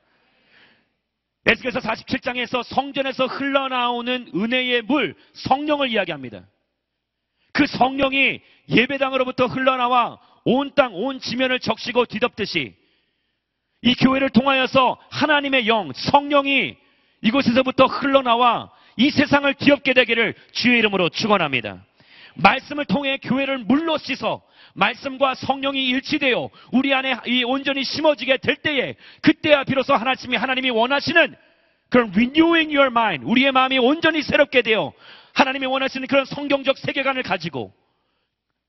[1.46, 6.44] 에스겔서 47장에서 성전에서 흘러나오는 은혜의 물, 성령을 이야기합니다.
[7.52, 12.74] 그 성령이 예배당으로부터 흘러나와 온 땅, 온 지면을 적시고 뒤덮듯이
[13.82, 16.76] 이 교회를 통하여서 하나님의 영, 성령이
[17.20, 21.84] 이곳에서부터 흘러나와 이 세상을 뒤엎게 되기를 주의 이름으로 축원합니다.
[22.36, 24.42] 말씀을 통해 교회를 물로 씻어
[24.74, 31.36] 말씀과 성령이 일치되어 우리 안에 이 온전히 심어지게 될 때에 그때야 비로소 하나님이 하나님이 원하시는
[31.90, 34.92] 그런 renewing your mind 우리의 마음이 온전히 새롭게 되어
[35.32, 37.72] 하나님이 원하시는 그런 성경적 세계관을 가지고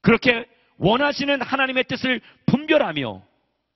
[0.01, 0.45] 그렇게
[0.77, 3.23] 원하시는 하나님의 뜻을 분별하며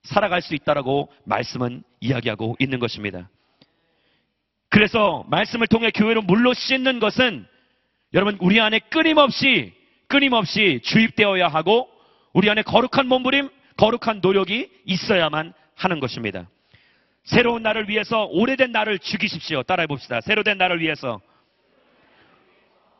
[0.04, 3.30] 살아갈 수 있다라고 말씀은 이야기하고 있는 것입니다.
[4.70, 7.48] 그래서 말씀을 통해 교회로 물로 씻는 것은
[8.14, 9.74] 여러분 우리 안에 끊임없이
[10.10, 11.90] 끊임없이 주입되어야 하고
[12.34, 16.50] 우리 안에 거룩한 몸부림, 거룩한 노력이 있어야만 하는 것입니다.
[17.24, 19.64] 새로운 날을 위해서 오래된 날을 죽이십시오.
[19.64, 20.20] 따라해 봅시다.
[20.22, 21.22] 새로된 날을 위해서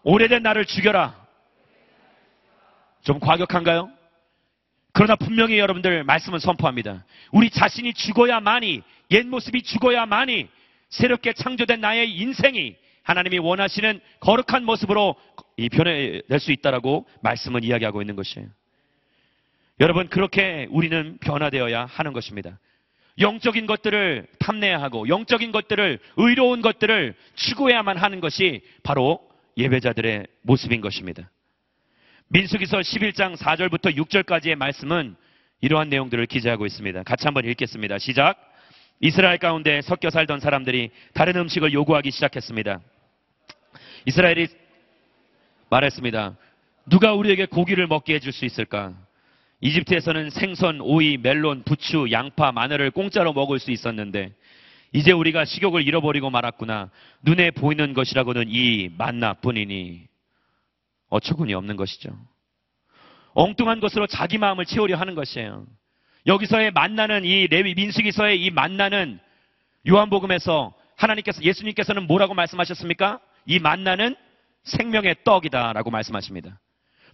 [0.04, 1.28] 오래된 날을 죽여라.
[3.02, 3.90] 좀 과격한가요?
[4.94, 7.06] 그러나 분명히 여러분들 말씀은 선포합니다.
[7.32, 10.48] 우리 자신이 죽어야만이 옛 모습이 죽어야만이
[10.90, 12.76] 새롭게 창조된 나의 인생이
[13.10, 15.16] 하나님이 원하시는 거룩한 모습으로
[15.58, 18.48] 이 변해낼 수 있다라고 말씀은 이야기하고 있는 것이에요.
[19.80, 22.60] 여러분 그렇게 우리는 변화되어야 하는 것입니다.
[23.18, 29.20] 영적인 것들을 탐내하고 영적인 것들을 의로운 것들을 추구해야만 하는 것이 바로
[29.58, 31.32] 예배자들의 모습인 것입니다.
[32.28, 35.16] 민수기서 11장 4절부터 6절까지의 말씀은
[35.62, 37.02] 이러한 내용들을 기재하고 있습니다.
[37.02, 37.98] 같이 한번 읽겠습니다.
[37.98, 38.38] 시작.
[39.02, 42.80] 이스라엘 가운데 섞여 살던 사람들이 다른 음식을 요구하기 시작했습니다.
[44.10, 44.48] 이스라엘이
[45.70, 46.36] 말했습니다.
[46.90, 48.96] 누가 우리에게 고기를 먹게 해줄 수 있을까?
[49.62, 54.34] 이집트에서는 생선, 오이, 멜론, 부추, 양파, 마늘을 공짜로 먹을 수 있었는데
[54.94, 56.90] 이제 우리가 식욕을 잃어버리고 말았구나.
[57.22, 60.08] 눈에 보이는 것이라고는 이 만나뿐이니
[61.10, 62.10] 어처구니 없는 것이죠.
[63.36, 65.68] 엉뚱한 것으로 자기 마음을 채우려 하는 것이에요.
[66.26, 69.20] 여기서의 만나는 이 레위 민수기서의 이 만나는
[69.88, 73.20] 요한복음에서 하나님께서 예수님께서는 뭐라고 말씀하셨습니까?
[73.50, 74.16] 이 만나는
[74.64, 76.60] 생명의 떡이다라고 말씀하십니다.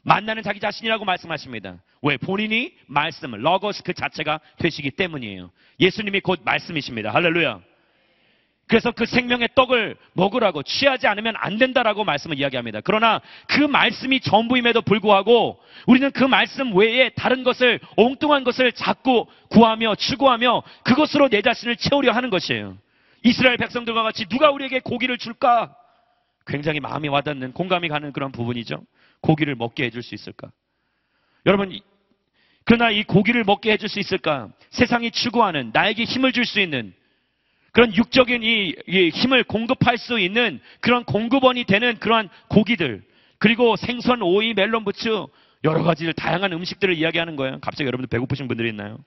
[0.03, 1.81] 만나는 자기 자신이라고 말씀하십니다.
[2.01, 2.17] 왜?
[2.17, 5.49] 본인이 말씀을 러거스 그 자체가 되시기 때문이에요.
[5.79, 7.11] 예수님이 곧 말씀이십니다.
[7.11, 7.61] 할렐루야.
[8.67, 12.81] 그래서 그 생명의 떡을 먹으라고 취하지 않으면 안 된다라고 말씀을 이야기합니다.
[12.83, 19.95] 그러나 그 말씀이 전부임에도 불구하고 우리는 그 말씀 외에 다른 것을 엉뚱한 것을 자꾸 구하며
[19.95, 22.77] 추구하며 그것으로 내 자신을 채우려 하는 것이에요.
[23.23, 25.73] 이스라엘 백성들과 같이 누가 우리에게 고기를 줄까?
[26.45, 28.83] 굉장히 마음이 와닿는 공감이 가는 그런 부분이죠.
[29.21, 30.51] 고기를 먹게 해줄 수 있을까?
[31.45, 31.77] 여러분,
[32.63, 34.49] 그러나 이 고기를 먹게 해줄 수 있을까?
[34.71, 36.93] 세상이 추구하는 나에게 힘을 줄 수 있는
[37.71, 43.03] 그런 육적인 이, 이 힘을 공급할 수 있는 그런 공급원이 되는 그러한 고기들
[43.37, 45.09] 그리고 생선, 오이, 멜론 부츠
[45.63, 47.59] 여러 가지 다양한 음식들을 이야기하는 거예요.
[47.59, 48.97] 갑자기 여러분들 배고프신 분들이 있나요?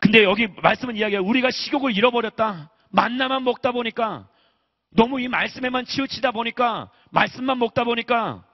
[0.00, 1.22] 근데 여기 말씀은 이야기해요.
[1.22, 2.70] 우리가 식욕을 잃어버렸다.
[2.90, 4.26] 만나만 먹다 보니까
[4.90, 8.44] 너무 이 말씀에만 치우치다 보니까 말씀만 먹다 보니까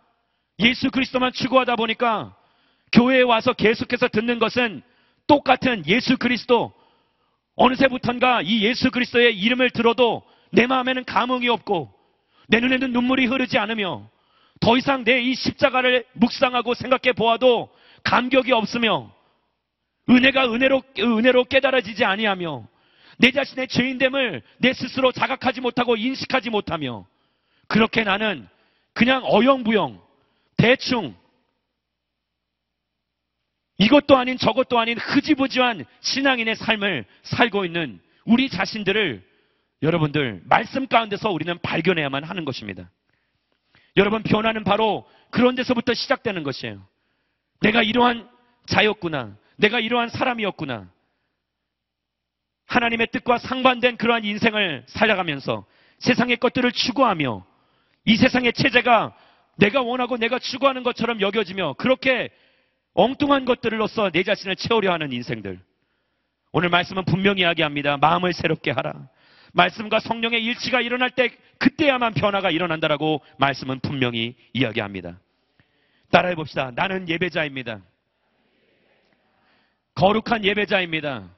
[0.58, 2.36] 예수 그리스도만 추구하다 보니까
[2.92, 4.82] 교회에 와서 계속해서 듣는 것은
[5.26, 6.72] 똑같은 예수 그리스도.
[7.56, 10.22] 어느새부턴가 이 예수 그리스도의 이름을 들어도
[10.52, 11.92] 내 마음에는 감흥이 없고
[12.48, 14.08] 내 눈에는 눈물이 흐르지 않으며
[14.60, 17.70] 더 이상 내 이 십자가를 묵상하고 생각해 보아도
[18.04, 19.10] 감격이 없으며
[20.08, 22.68] 은혜가 은혜로 은혜로 깨달아지지 아니하며
[23.18, 27.06] 내 자신의 죄인됨을 내 스스로 자각하지 못하고 인식하지 못하며
[27.66, 28.46] 그렇게 나는
[28.92, 30.00] 그냥 어영부영
[30.56, 31.14] 대충
[33.78, 39.22] 이것도 아닌 저것도 아닌 흐지부지한 신앙인의 삶을 살고 있는 우리 자신들을
[39.82, 42.90] 여러분들 말씀 가운데서 우리는 발견해야만 하는 것입니다.
[43.96, 46.86] 여러분 변화는 바로 그런 데서부터 시작되는 것이에요.
[47.60, 48.28] 내가 이러한
[48.66, 49.36] 자였구나.
[49.56, 50.90] 내가 이러한 사람이었구나.
[52.66, 55.64] 하나님의 뜻과 상반된 그러한 인생을 살아가면서
[55.98, 57.44] 세상의 것들을 추구하며
[58.04, 59.14] 이 세상의 체제가
[59.56, 62.30] 내가 원하고 내가 추구하는 것처럼 여겨지며 그렇게
[62.94, 65.60] 엉뚱한 것들로서 내 자신을 채우려 하는 인생들.
[66.52, 67.98] 오늘 말씀은 분명히 이야기합니다.
[67.98, 69.08] 마음을 새롭게 하라.
[69.52, 75.18] 말씀과 성령의 일치가 일어날 때 그때야만 변화가 일어난다라고 말씀은 분명히 이야기합니다.
[76.10, 76.72] 따라해 봅시다.
[76.74, 77.80] 나는 예배자입니다.
[79.94, 81.35] 거룩한 예배자입니다.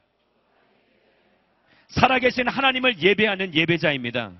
[1.89, 4.33] 살아계신 하나님을 예배하는 예배자입니다.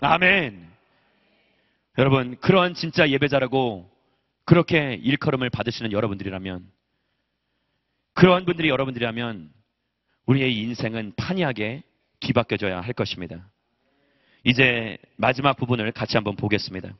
[0.00, 0.68] 아멘.
[1.98, 3.90] 여러분, 그런 진짜 예배자라고
[4.44, 6.66] 그렇게 일컬음을 받으시는 여러분들이라면,
[8.14, 9.52] 그런 분들이 여러분들이라면,
[10.26, 11.82] 우리의 인생은 판이하게
[12.20, 13.48] 뒤바뀌어져야 할 것입니다.
[14.44, 16.94] 이제 마지막 부분을 같이 한번 보겠습니다.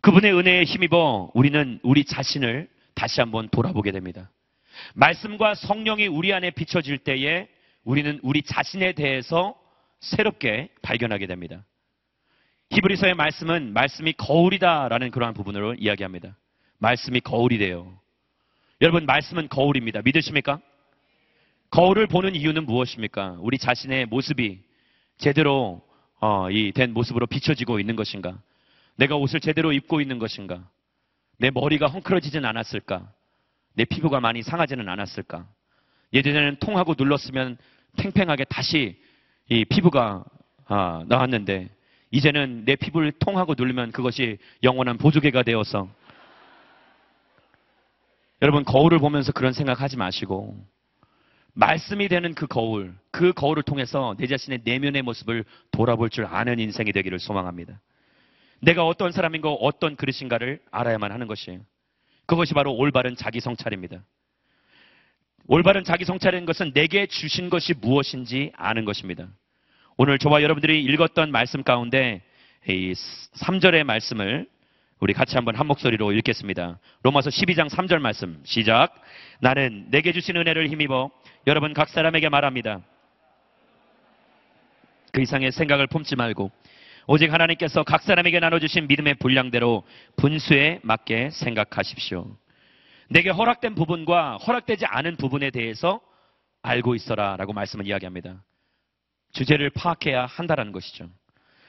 [0.00, 4.30] 그분의 은혜에 힘입어 우리는 우리 자신을 다시 한번 돌아보게 됩니다.
[4.94, 7.48] 말씀과 성령이 우리 안에 비춰질 때에
[7.84, 9.54] 우리는 우리 자신에 대해서
[10.00, 11.64] 새롭게 발견하게 됩니다.
[12.70, 16.36] 히브리서의 말씀은 말씀이 거울이다라는 그러한 부분으로 이야기합니다.
[16.78, 17.98] 말씀이 거울이래요.
[18.80, 20.02] 여러분, 말씀은 거울입니다.
[20.04, 20.60] 믿으십니까?
[21.70, 23.38] 거울을 보는 이유는 무엇입니까?
[23.40, 24.60] 우리 자신의 모습이
[25.18, 25.82] 제대로
[26.20, 28.40] 어, 이된 모습으로 비춰지고 있는 것인가?
[28.96, 30.68] 내가 옷을 제대로 입고 있는 것인가?
[31.38, 33.12] 내 머리가 헝클어지진 않았을까?
[33.76, 35.46] 내 피부가 많이 상하지는 않았을까?
[36.12, 37.58] 예전에는 통하고 눌렀으면
[37.96, 38.98] 팽팽하게 다시
[39.48, 40.24] 이 피부가
[40.66, 41.68] 아, 나왔는데
[42.10, 45.88] 이제는 내 피부를 통하고 누르면 그것이 영원한 보조개가 되어서
[48.42, 50.56] 여러분 거울을 보면서 그런 생각하지 마시고
[51.52, 56.92] 말씀이 되는 그 거울, 그 거울을 통해서 내 자신의 내면의 모습을 돌아볼 줄 아는 인생이
[56.92, 57.80] 되기를 소망합니다.
[58.60, 61.60] 내가 어떤 사람인 가 어떤 그릇인가를 알아야만 하는 것이에요.
[62.26, 64.02] 그것이 바로 올바른 자기 성찰입니다.
[65.46, 69.28] 올바른 자기 성찰인 것은 내게 주신 것이 무엇인지 아는 것입니다.
[69.96, 72.22] 오늘 저와 여러분들이 읽었던 말씀 가운데
[72.68, 74.48] 이 3절의 말씀을
[74.98, 76.80] 우리 같이 한번 한 목소리로 읽겠습니다.
[77.02, 78.94] 로마서 12장 3절 말씀 시작.
[79.40, 81.10] 나는 내게 주신 은혜를 힘입어
[81.46, 82.80] 여러분 각 사람에게 말합니다.
[85.12, 86.50] 그 이상의 생각을 품지 말고
[87.08, 89.84] 오직 하나님께서 각 사람에게 나눠주신 믿음의 분량대로
[90.16, 92.36] 분수에 맞게 생각하십시오.
[93.08, 96.00] 내게 허락된 부분과 허락되지 않은 부분에 대해서
[96.62, 98.42] 알고 있어라 라고 말씀을 이야기합니다.
[99.32, 101.08] 주제를 파악해야 한다는 것이죠.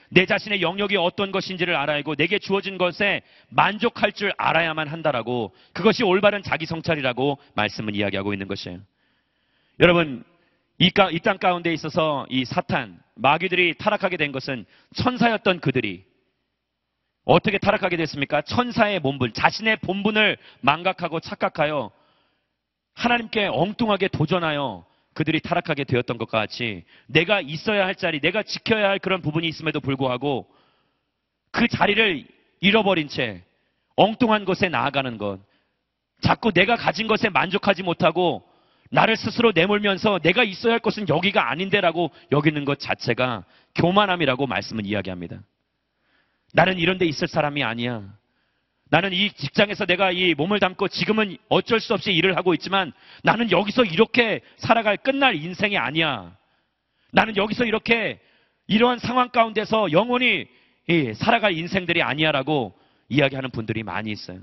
[0.09, 6.41] 내 자신의 영역이 어떤 것인지를 알아야고 내게 주어진 것에 만족할 줄 알아야만 한다라고 그것이 올바른
[6.41, 8.79] 자기 성찰이라고 말씀은 이야기하고 있는 것이에요.
[9.79, 10.23] 여러분
[10.79, 14.65] 이 땅 가운데 있어서 이 사탄 마귀들이 타락하게 된 것은
[14.95, 16.05] 천사였던 그들이
[17.25, 18.41] 어떻게 타락하게 됐습니까?
[18.41, 21.91] 천사의 본분, 자신의 본분을 망각하고 착각하여
[22.93, 28.99] 하나님께 엉뚱하게 도전하여 그들이 타락하게 되었던 것과 같이 내가 있어야 할 자리, 내가 지켜야 할
[28.99, 30.47] 그런 부분이 있음에도 불구하고
[31.51, 32.25] 그 자리를
[32.61, 33.43] 잃어버린 채
[33.97, 35.39] 엉뚱한 것에 나아가는 것,
[36.21, 38.46] 자꾸 내가 가진 것에 만족하지 못하고
[38.89, 45.41] 나를 스스로 내몰면서 내가 있어야 할 것은 여기가 아닌데라고 여기는 것 자체가 교만함이라고 말씀은 이야기합니다.
[46.53, 48.03] 나는 이런 데 있을 사람이 아니야.
[48.89, 53.51] 나는 이 직장에서 내가 이 몸을 담고 지금은 어쩔 수 없이 일을 하고 있지만 나는
[53.51, 56.35] 여기서 이렇게 살아갈 끝날 인생이 아니야.
[57.11, 58.19] 나는 여기서 이렇게
[58.67, 60.47] 이러한 상황 가운데서 영원히
[61.15, 62.79] 살아갈 인생들이 아니야라고
[63.09, 64.39] 이야기하는 분들이 많이 있어요.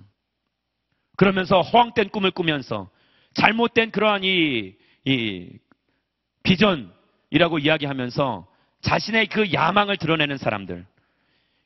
[1.17, 2.91] 그러면서 허황된 꿈을 꾸면서
[3.35, 4.75] 잘못된 그러한 이,
[5.05, 5.49] 이
[6.43, 8.47] 비전이라고 이야기하면서
[8.83, 10.87] 자신의 그 야망을 드러내는 사람들.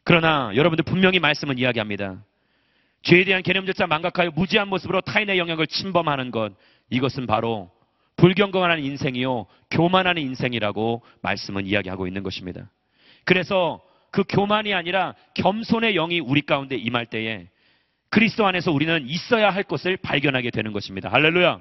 [0.04, 2.22] 그러나 여러분들 분명히 말씀은 이야기합니다.
[3.02, 6.52] 죄에 대한 개념조차 망각하여 무지한 모습으로 타인의 영역을 침범하는 것,
[6.90, 7.70] 이것은 바로
[8.16, 12.70] 불경건한 인생이요, 교만하는 인생이라고 말씀은 이야기하고 있는 것입니다.
[13.24, 17.48] 그래서 그 교만이 아니라 겸손의 영이 우리 가운데 임할 때에
[18.10, 21.10] 그리스도 안에서 우리는 있어야 할 것을 발견하게 되는 것입니다.
[21.10, 21.60] 할렐루야.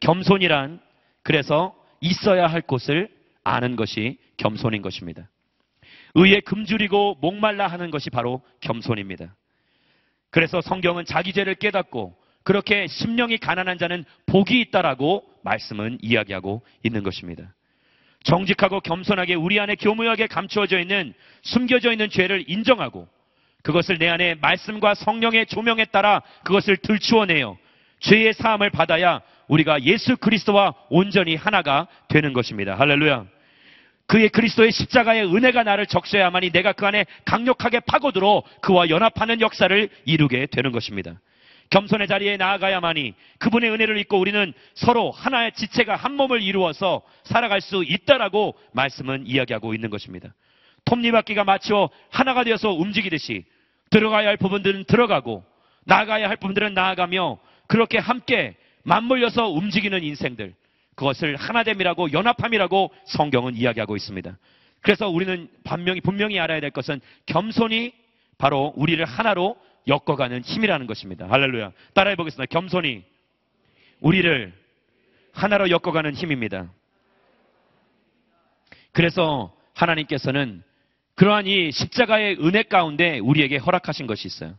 [0.00, 0.80] 겸손이란
[1.22, 3.08] 그래서 있어야 할 것을
[3.44, 5.28] 아는 것이 겸손인 것입니다.
[6.14, 9.34] 의에 금줄이고 목말라 하는 것이 바로 겸손입니다.
[10.30, 17.54] 그래서 성경은 자기 죄를 깨닫고 그렇게 심령이 가난한 자는 복이 있다라고 말씀은 이야기하고 있는 것입니다.
[18.24, 23.08] 정직하고 겸손하게 우리 안에 교묘하게 감추어져 있는 숨겨져 있는 죄를 인정하고
[23.62, 27.58] 그것을 내 안에 말씀과 성령의 조명에 따라 그것을 들추어내요.
[28.00, 32.74] 죄의 사함을 받아야 우리가 예수 그리스도와 온전히 하나가 되는 것입니다.
[32.76, 33.26] 할렐루야.
[34.06, 40.46] 그의 그리스도의 십자가의 은혜가 나를 적셔야만이 내가 그 안에 강력하게 파고들어 그와 연합하는 역사를 이루게
[40.46, 41.20] 되는 것입니다.
[41.70, 47.82] 겸손의 자리에 나아가야만이 그분의 은혜를 입고 우리는 서로 하나의 지체가 한 몸을 이루어서 살아갈 수
[47.84, 50.32] 있다라고 말씀은 이야기하고 있는 것입니다.
[50.86, 53.44] 톱니바퀴가 마치어 하나가 되어서 움직이듯이
[53.90, 55.44] 들어가야 할 부분들은 들어가고
[55.84, 60.54] 나아가야 할 부분들은 나아가며 그렇게 함께 맞물려서 움직이는 인생들
[60.94, 64.38] 그것을 하나됨이라고 연합함이라고 성경은 이야기하고 있습니다.
[64.80, 67.92] 그래서 우리는 분명히, 분명히 알아야 될 것은 겸손이
[68.38, 69.56] 바로 우리를 하나로
[69.88, 71.26] 엮어가는 힘이라는 것입니다.
[71.28, 71.72] 할렐루야.
[71.94, 72.46] 따라해 보겠습니다.
[72.46, 73.04] 겸손이
[74.00, 74.52] 우리를
[75.32, 76.70] 하나로 엮어가는 힘입니다.
[78.92, 80.62] 그래서 하나님께서는
[81.16, 84.54] 그러한 이 십자가의 은혜 가운데 우리에게 허락하신 것이 있어요.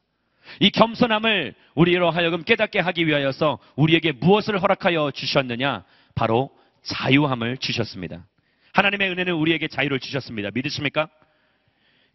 [0.59, 5.83] 이 겸손함을 우리로 하여금 깨닫게 하기 위하여서 우리에게 무엇을 허락하여 주셨느냐?
[6.15, 6.49] 바로
[6.83, 8.25] 자유함을 주셨습니다.
[8.73, 10.49] 하나님의 은혜는 우리에게 자유를 주셨습니다.
[10.53, 11.09] 믿으십니까?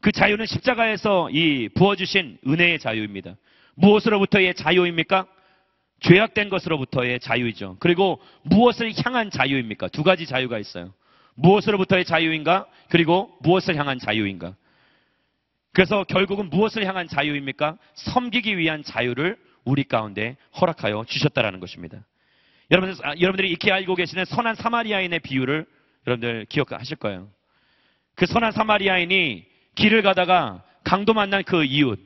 [0.00, 3.36] 그 자유는 십자가에서 이 부어주신 은혜의 자유입니다.
[3.74, 5.26] 무엇으로부터의 자유입니까?
[6.00, 7.76] 죄악된 것으로부터의 자유이죠.
[7.78, 9.88] 그리고 무엇을 향한 자유입니까?
[9.88, 10.92] 두 가지 자유가 있어요.
[11.34, 12.66] 무엇으로부터의 자유인가?
[12.88, 14.54] 그리고 무엇을 향한 자유인가?
[15.72, 17.78] 그래서 결국은 무엇을 향한 자유입니까?
[17.94, 22.04] 섬기기 위한 자유를 우리 가운데 허락하여 주셨다라는 것입니다.
[22.70, 25.66] 여러분들, 아, 여러분들이 익히 알고 계시는 선한 사마리아인의 비유를
[26.06, 27.28] 여러분들 기억하실 거예요.
[28.14, 31.98] 그 선한 사마리아인이 길을 가다가 강도 만난 그 이웃,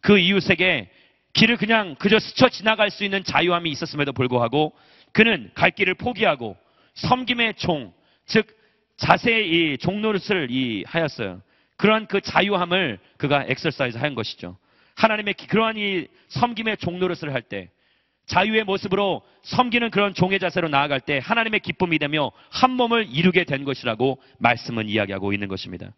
[0.00, 0.90] 그 이웃에게
[1.32, 4.74] 길을 그냥 그저 스쳐 지나갈 수 있는 자유함이 있었음에도 불구하고
[5.12, 6.56] 그는 갈 길을 포기하고
[6.94, 7.92] 섬김의 종,
[8.26, 8.46] 즉
[8.96, 11.42] 자세히 이 종노릇을 이 하였어요.
[11.76, 14.56] 그러한 그 자유함을 그가 exercise 한 것이죠.
[14.94, 17.70] 하나님의 기- 그러한 이 섬김의 종노릇을 할 때,
[18.26, 23.64] 자유의 모습으로 섬기는 그런 종의 자세로 나아갈 때 하나님의 기쁨이 되며 한 몸을 이루게 된
[23.64, 25.92] 것이라고 말씀은 이야기하고 있는 것입니다.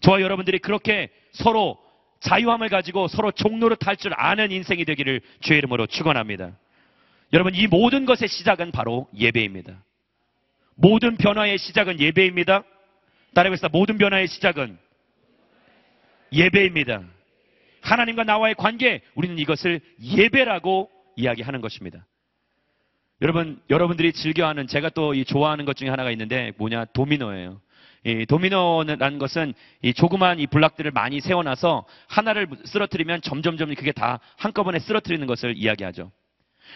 [0.00, 1.76] 저와 여러분들이 그렇게 서로
[2.20, 6.52] 자유함을 가지고 서로 종노릇 할 줄 아는 인생이 되기를 주의 이름으로 축원합니다.
[7.32, 9.82] 여러분 이 모든 것의 시작은 바로 예배입니다.
[10.76, 12.62] 모든 변화의 시작은 예배입니다.
[13.34, 13.76] 따라해보겠습니다.
[13.76, 14.78] 모든 변화의 시작은
[16.32, 17.02] 예배입니다.
[17.82, 22.06] 하나님과 나와의 관계, 우리는 이것을 예배라고 이야기하는 것입니다.
[23.22, 27.60] 여러분, 여러분들이 즐겨하는, 제가 또 이 좋아하는 것 중에 하나가 있는데, 뭐냐, 도미노예요.
[28.04, 34.78] 이 도미노라는 것은 이 조그만 이 블락들을 많이 세워놔서 하나를 쓰러뜨리면 점점점 그게 다 한꺼번에
[34.78, 36.12] 쓰러뜨리는 것을 이야기하죠.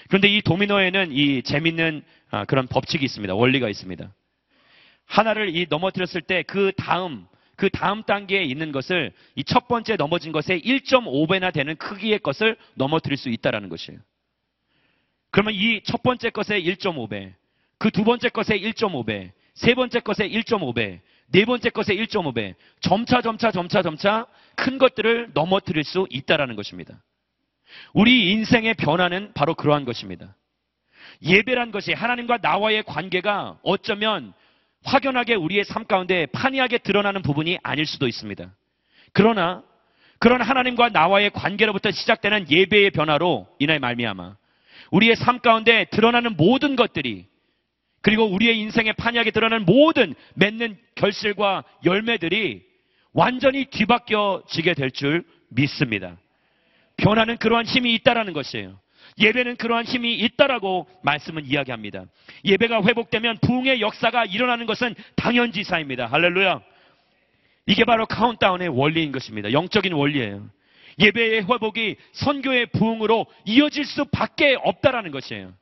[0.08, 3.34] 그런데 이 도미노에는 이 재밌는 아, 그런 법칙이 있습니다.
[3.34, 4.12] 원리가 있습니다.
[5.06, 7.26] 하나를 이 넘어뜨렸을 때 그 다음
[7.56, 13.18] 그 다음 단계에 있는 것을 이 첫 번째 넘어진 것의 1.5배나 되는 크기의 것을 넘어뜨릴
[13.18, 14.00] 수 있다라는 것이에요.
[15.30, 17.34] 그러면 이 첫 번째 것의 1.5배,
[17.78, 21.00] 그 두 번째 것의 1.5배, 세 번째 것의 1.5배,
[21.32, 24.26] 네 번째 것의 1.5배, 점차 점차 점차 점차
[24.56, 27.02] 큰 것들을 넘어뜨릴 수 있다라는 것입니다.
[27.92, 30.34] 우리 인생의 변화는 바로 그러한 것입니다.
[31.22, 34.32] 예배란 것이 하나님과 나와의 관계가 어쩌면
[34.84, 38.50] 확연하게 우리의 삶 가운데 판이하게 드러나는 부분이 아닐 수도 있습니다.
[39.12, 39.62] 그러나
[40.18, 44.36] 그런 하나님과 나와의 관계로부터 시작되는 예배의 변화로 인하여 말미암아
[44.90, 47.26] 우리의 삶 가운데 드러나는 모든 것들이
[48.02, 52.62] 그리고 우리의 인생에 판이하게 드러나는 모든 맺는 결실과 열매들이
[53.12, 56.16] 완전히 뒤바뀌어지게 될 줄 믿습니다.
[57.00, 58.78] 변화는 그러한 힘이 있다라는 것이에요.
[59.18, 62.04] 예배는 그러한 힘이 있다라고 말씀은 이야기합니다.
[62.44, 66.06] 예배가 회복되면 부흥의 역사가 일어나는 것은 당연지사입니다.
[66.06, 66.60] 할렐루야.
[67.66, 69.52] 이게 바로 카운트다운의 원리인 것입니다.
[69.52, 70.48] 영적인 원리예요.
[70.98, 75.52] 예배의 회복이 선교의 부흥으로 이어질 수밖에 없다라는 것이에요.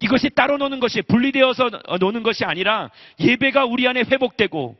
[0.00, 1.70] 이것이 따로 노는 것이 분리되어서
[2.00, 4.76] 노는 것이 아니라 예배가 우리 안에 회복되고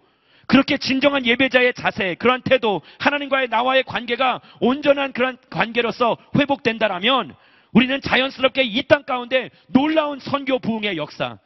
[0.47, 7.35] 그렇게 진정한 예배자의 자세, 그러한 태도, 하나님과의 나와의 관계가 온전한 그런 관계로서 회복된다라면
[7.73, 11.39] 우리는 자연스럽게 이 땅 가운데 놀라운 선교 부흥의 역사,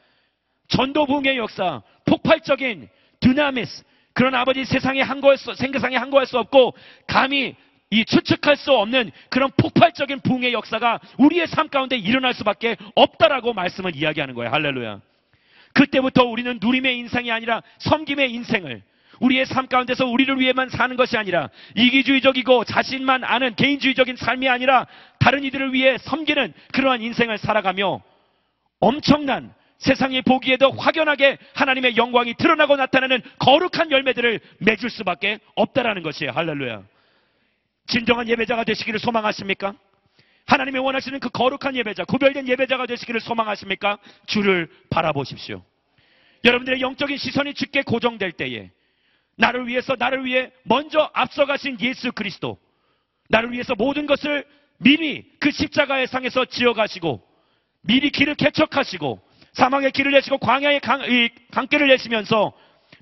[0.69, 2.89] 전도 부흥의 역사, 폭발적인
[3.21, 6.75] 드나미스, 그런 아버지 세상에 한거할 수, 생계상에 한거할 수 없고
[7.07, 7.57] 감히
[7.91, 13.97] 이 추측할 수 없는 그런 폭발적인 부흥의 역사가 우리의 삶 가운데 일어날 수밖에 없다라고 말씀을
[13.97, 14.53] 이야기하는 거예요.
[14.53, 15.01] 할렐루야.
[15.73, 18.83] 그때부터 우리는 누림의 인생이 아니라 섬김의 인생을
[19.21, 24.87] 우리의 삶 가운데서 우리를 위해만 사는 것이 아니라 이기주의적이고 자신만 아는 개인주의적인 삶이 아니라
[25.19, 28.03] 다른 이들을 위해 섬기는 그러한 인생을 살아가며
[28.81, 36.33] 엄청난 세상이 보기에도 확연하게 하나님의 영광이 드러나고 나타나는 거룩한 열매들을 맺을 수밖에 없다라는 것이에요.
[36.33, 36.83] 할렐루야.
[37.87, 39.75] 진정한 예배자가 되시기를 소망하십니까?
[40.47, 43.99] 하나님이 원하시는 그 거룩한 예배자, 구별된 예배자가 되시기를 소망하십니까?
[44.27, 45.63] 주를 바라보십시오.
[46.45, 48.71] 여러분들의 영적인 시선이 주께 고정될 때에
[49.41, 52.59] 나를 위해서 나를 위해 먼저 앞서가신 예수 그리스도
[53.29, 54.45] 나를 위해서 모든 것을
[54.79, 57.23] 미리 그 십자가의 상에서 지어가시고
[57.83, 59.21] 미리 길을 개척하시고
[59.55, 62.53] 사망의 길을 내시고 광야의 강, 이 강길을 내시면서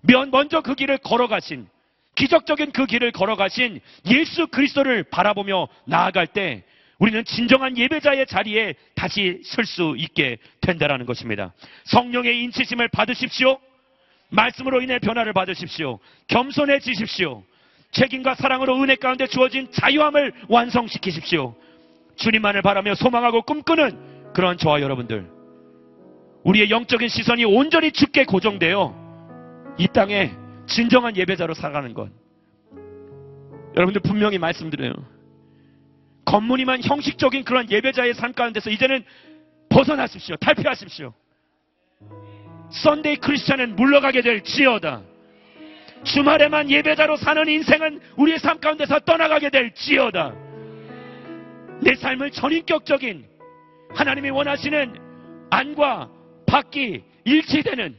[0.02, 1.68] 면- 먼저 그 길을 걸어가신
[2.14, 6.64] 기적적인 그 길을 걸어가신 예수 그리스도를 바라보며 나아갈 때
[6.98, 11.52] 우리는 진정한 예배자의 자리에 다시 설 수 있게 된다라는 것입니다.
[11.84, 13.58] 성령의 인치심을 받으십시오.
[14.30, 15.98] 말씀으로 인해 변화를 받으십시오.
[16.28, 17.42] 겸손해지십시오.
[17.92, 21.54] 책임과 사랑으로 은혜 가운데 주어진 자유함을 완성시키십시오.
[22.16, 25.26] 주님만을 바라며 소망하고 꿈꾸는 그런 저와 여러분들.
[26.44, 30.32] 우리의 영적인 시선이 온전히 죽게 고정되어 이 땅에
[30.66, 32.10] 진정한 예배자로 살아가는 것.
[33.76, 34.92] 여러분들 분명히 말씀드려요.
[36.24, 39.04] 겉무늬만 형식적인 그런 예배자의 삶 가운데서 이제는
[39.70, 40.36] 벗어나십시오.
[40.36, 41.14] 탈피하십시오.
[42.70, 45.02] 썬데이 크리스찬은 물러가게 될 지어다.
[46.04, 50.34] 주말에만 예배자로 사는 인생은 우리의 삶 가운데서 떠나가게 될 지어다.
[51.80, 53.24] 내 삶을 전인격적인
[53.94, 54.94] 하나님이 원하시는
[55.50, 56.08] 안과
[56.46, 57.96] 밖이 일치되는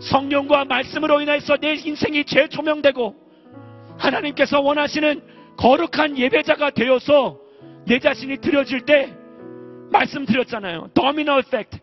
[0.00, 3.14] 성령과 말씀으로 인해서 내 인생이 재조명되고
[3.98, 5.20] 하나님께서 원하시는
[5.56, 7.38] 거룩한 예배자가 되어서
[7.86, 9.12] 내 자신이 드려질 때
[9.90, 10.90] 말씀드렸잖아요.
[10.94, 11.78] domino effect.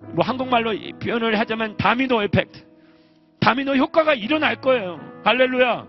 [0.00, 0.72] 뭐 한국말로
[1.02, 2.66] 표현을 하자면 domino effect.
[3.40, 5.00] 도미노 효과가 일어날 거예요.
[5.24, 5.86] 할렐루야.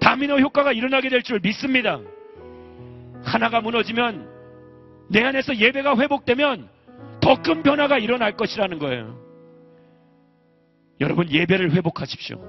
[0.00, 2.00] 도미노 효과가 일어나게 될 줄 믿습니다.
[3.24, 4.28] 하나가 무너지면
[5.10, 6.68] 내 안에서 예배가 회복되면
[7.20, 9.18] 더 큰 변화가 일어날 것이라는 거예요.
[11.00, 12.40] 여러분 예배를 회복하십시오.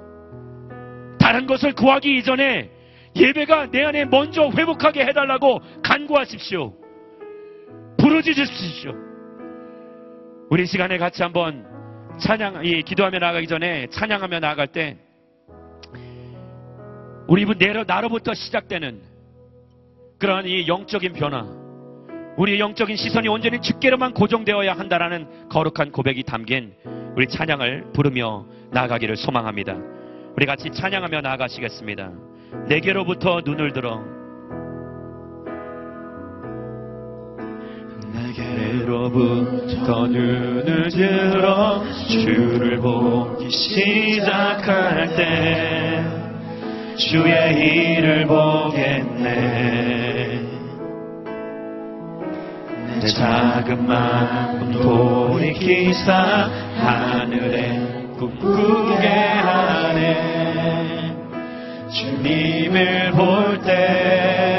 [1.19, 2.69] 다른 것을 구하기 이전에
[3.15, 6.73] 예배가 내 안에 먼저 회복하게 해달라고 간구하십시오.
[7.97, 9.06] 부르짖으십시오.
[10.49, 11.65] 우리 시간에 같이 한번
[12.19, 14.97] 찬양, 이 기도하며 나가기 전에 찬양하며 나아갈 때
[17.27, 19.01] 우리 내로 나로부터 시작되는
[20.19, 21.45] 그러한 이 영적인 변화,
[22.37, 26.73] 우리의 영적인 시선이 온전히 주께로만 고정되어야 한다라는 거룩한 고백이 담긴
[27.17, 29.75] 우리 찬양을 부르며 나아가기를 소망합니다.
[30.37, 32.11] 우리 같이 찬양하며 나아가시겠습니다.
[32.69, 34.16] 내게로부터 눈을 들어
[38.23, 46.03] 내게로부터 눈을 들어 주를 보기 시작할 때
[46.95, 49.37] 주의 일을 보겠네.
[52.99, 57.79] 내 작은 마음 돌이키사 하늘에
[58.17, 60.37] 꿈꾸게 하네.
[61.91, 64.56] 주님을 볼때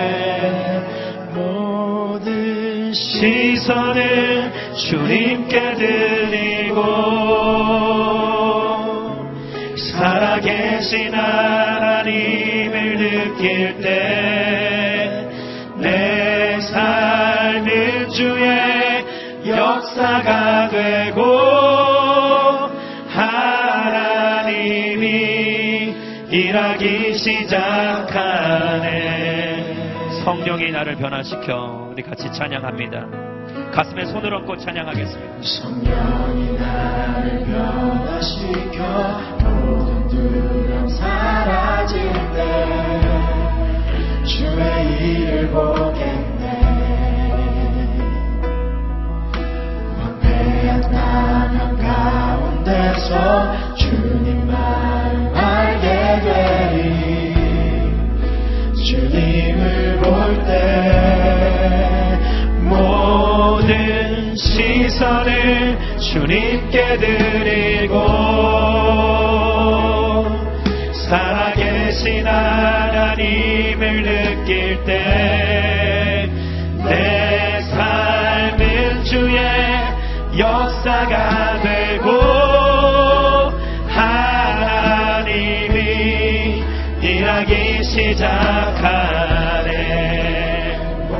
[3.18, 6.82] 시선을 주님께 드리고
[9.76, 14.28] 살아계신 하나님을 느낄 때
[15.80, 19.04] 내 삶은 주의
[19.46, 21.22] 역사가 되고
[24.38, 25.06] 하나님이
[26.30, 28.97] 일하기 시작하네
[30.28, 33.06] 성령이 나를 변화시켜 우리 같이 찬양합니다.
[33.72, 35.42] 가슴에 손을 얹고 찬양하겠습니다.
[35.42, 38.82] 성령이 나를 변화시켜
[39.42, 43.00] 모든 두려움 사라질 때
[44.26, 46.44] 주의 일을 보겠네.
[49.98, 57.07] 황폐한 나면 가운데서 주님만 알게 되리
[58.98, 62.18] 주님을 볼 때
[62.62, 67.94] 모든 시선을 주님께 드리고
[70.92, 76.28] 살아계신 하나님을 느낄 때
[76.84, 79.38] 내 삶은 주의
[80.38, 81.60] 역사가
[88.14, 89.68] 시작하네.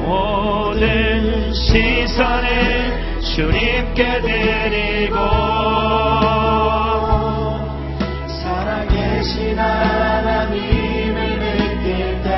[0.07, 5.17] 모든 시선을 주님께 드리고
[8.27, 12.29] 살아계신 하나님을 느낄 때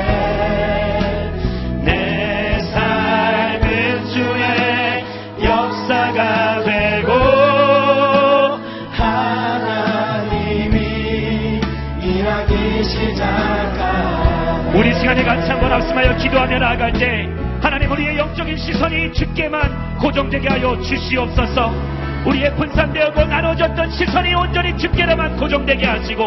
[1.85, 5.05] 내 삶은 주의
[5.45, 7.13] 역사가 되고
[8.91, 10.79] 하나님이
[12.03, 13.60] 일하기 시작하네
[14.73, 17.29] 우리 시간에 같이 한번 합심하여 기도하며 나아갈 때
[17.61, 21.73] 하나님 우리의 영적인 시선이 주께만 고정되게 하여 주시옵소서.
[22.25, 26.27] 우리의 분산되었고 나눠졌던 시선이 온전히 주께로만 고정되게 하시고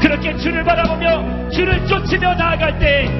[0.00, 3.10] 그렇게 주를 바라보며 주를 쫓으며 나아갈 때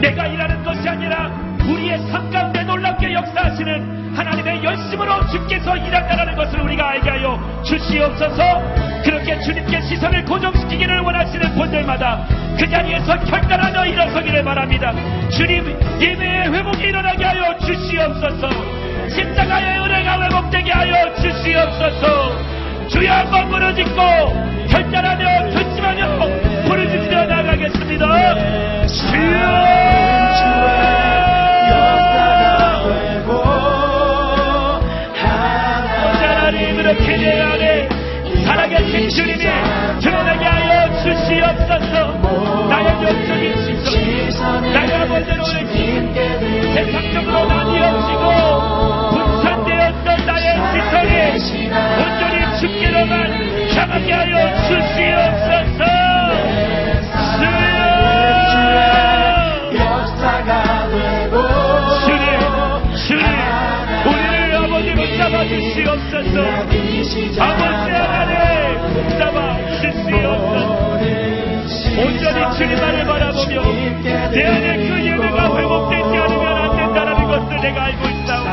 [0.00, 1.30] 내가 일하는 것이 아니라
[1.66, 8.62] 우리의 삶 가운데 놀랍게 역사하시는 하나님의 열심으로 주께서 일한다는 것을 우리가 알게 하여 주시옵소서.
[9.04, 12.26] 그렇게 주님께 시선을 고정시키기를 원하시는 분들마다
[12.58, 14.92] 그 자리에서 결단하며 일어서기를 바랍니다.
[15.30, 15.64] 주님
[16.00, 18.50] 예배의 회복이 일어나게 하여 주시옵소서.
[19.08, 22.88] 십자가의 은혜가 회복되게 하여 주시옵소서.
[22.88, 26.18] 주여 한번 무너짓고 결단하며 결심하며
[26.66, 28.78] 부르짖으며 나가겠습니다.
[28.82, 30.07] 역사
[36.88, 37.88] 이렇게 내 안에
[38.46, 39.44] 살아계신 주님이
[40.00, 42.12] 드러나게 하여 주시옵소서.
[42.66, 48.24] 나의 영적인 심성 나의 아버지로 내 세상적으로 나뉘어지고
[49.10, 51.68] 분산되었던 나의 시선이
[51.98, 53.12] 온전히 주께로만
[53.76, 55.84] 향하게 하여 주시옵소서.
[57.36, 59.17] 주여!
[67.38, 70.98] 나님 잡아 주시옵소서
[71.98, 73.62] 온전히 주님만을 바라보며
[74.30, 78.52] 내 안에 그 예배가 회복되지 않으면 안 된다는 것을 내가 알고 있사오니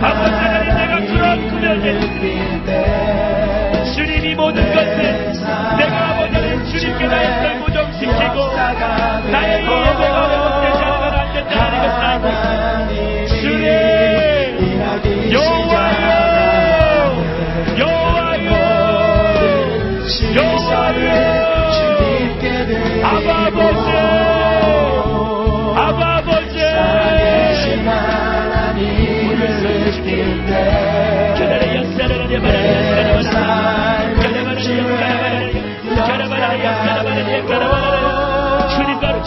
[0.00, 2.00] 아버지 하나님 내가 그런 구별된
[3.94, 5.32] 주님이 모든 것을
[5.76, 8.36] 내가 아버지 하나님 주님께 나의 삶 고정시키고
[9.30, 16.01] 나의 이 예배가 회복되지 않으면 안 된다는 것을 알고 있습니다 주님 여호와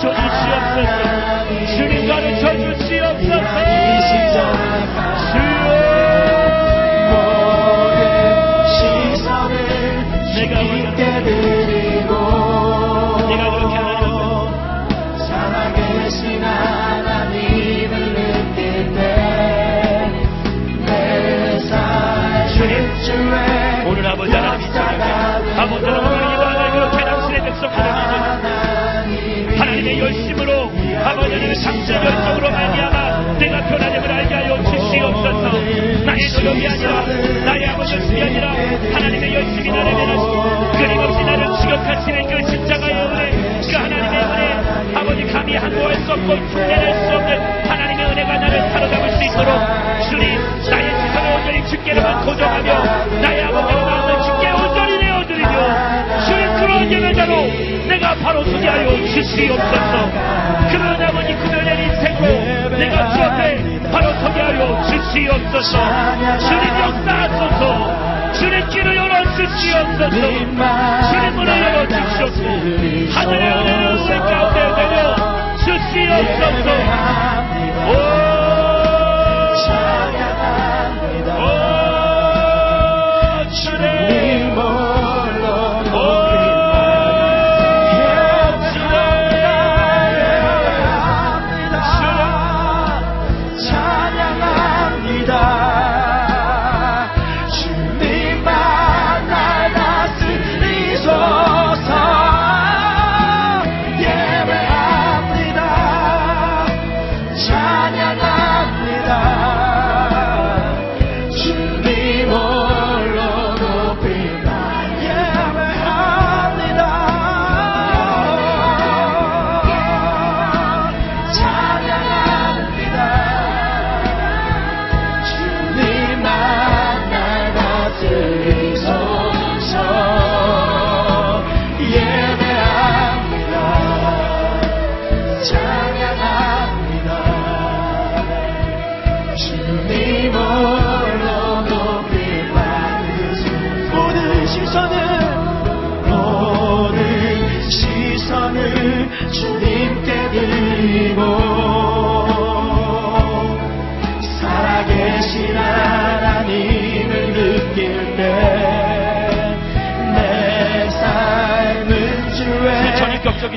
[0.06, 1.76] 쳐 주시옵소서.
[1.76, 3.42] 주님 가르쳐 주시옵소서.
[5.32, 5.85] 주여
[33.70, 35.52] 변화됨을 알게 하여 주시옵소서
[36.06, 37.06] 나의 노력이 아니라
[37.46, 43.76] 나의 아버지 열심이 아니라 하나님의 열심이 나를 변하시고 끊임없이 나를 지격하시는 그 십자가의 은혜 그
[43.76, 44.56] 하나님의 은혜.
[44.96, 49.60] 아버지 감히 한도할 수 없고 흉내낼 수 없는 하나님의 은혜가 나를 사로잡을 수 있도록
[50.10, 50.40] 주님
[50.70, 57.65] 나의 시선을 온전히 주께로만 고정하며 나의 아버지의 마음을 주께 온전히 내어드리며 주님 그런 예배자로
[58.24, 60.12] 바로 서게 하여 주시옵소서.
[60.72, 65.74] 그런 아버지 그들의 인생으로 내가 주 앞에 바로 서게 하여 주시옵소서.
[66.40, 68.32] 주님 역사하소서.
[68.34, 70.10] 주님 길을 열어주시옵소서.
[70.10, 70.56] 주님
[71.36, 72.50] 문을 열어주시옵소서.
[73.20, 74.98] 하늘의 은혜를 우리 가운데 내려
[75.58, 76.70] 주시옵소서.
[77.88, 77.92] 오
[81.38, 81.54] 오,
[83.56, 83.86] 주님.
[84.46, 84.85] 찬양합니다.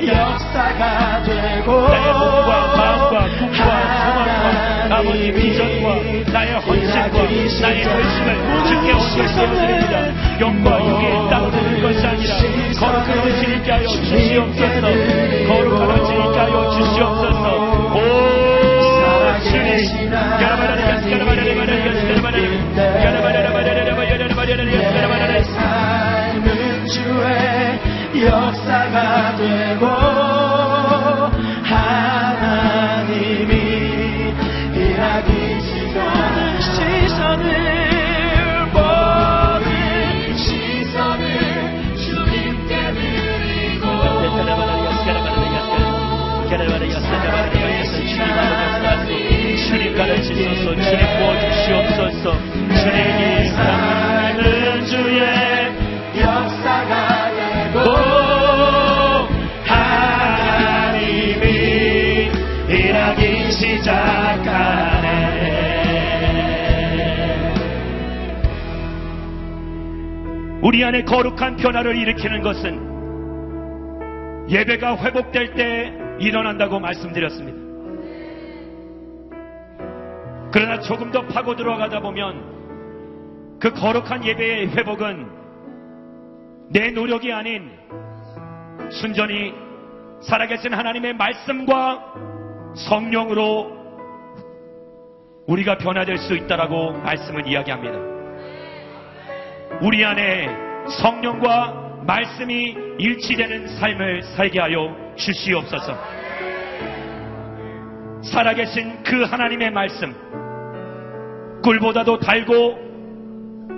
[0.07, 7.17] 역사가 되고 나의 몸과 마음과 꿈과 소망과 아버지 비전과 나의 헌신과
[7.61, 8.27] 나의 열심을
[8.67, 9.95] 주께 온전히 되어드립니다.
[10.39, 10.67] 영과
[11.29, 12.35] 땅을 두는 것이 아니라
[12.79, 14.81] 거룩한 주님께 하여 주시옵소서.
[15.47, 17.43] 거룩한 주님께 하여 주시옵소서.
[17.93, 17.99] 오
[19.43, 20.11] 주님.
[20.13, 21.48] 야라바라리야스 야라바라리
[28.25, 29.85] 역사가 되고
[31.63, 33.53] 하나님이
[34.75, 37.69] 일하기 시작하는 시선을
[49.69, 52.23] 주님 가르치소서 주님 부어주시옵소서
[52.81, 53.88] 주님이 사랑
[70.69, 72.77] 우리 안에 거룩한 변화를 일으키는 것은
[74.49, 77.57] 예배가 회복될 때 일어난다고 말씀드렸습니다.
[80.53, 85.27] 그러나 조금 더 파고 들어가다 보면 그 거룩한 예배의 회복은
[86.69, 87.71] 내 노력이 아닌
[88.91, 89.55] 순전히
[90.21, 92.13] 살아계신 하나님의 말씀과
[92.75, 93.75] 성령으로
[95.47, 98.18] 우리가 변화될 수 있다라고 말씀은 이야기합니다.
[99.81, 100.49] 우리 안에
[100.89, 105.97] 성령과 말씀이 일치되는 삶을 살게 하여 주시옵소서.
[108.21, 110.13] 살아계신 그 하나님의 말씀,
[111.63, 112.89] 꿀보다도 달고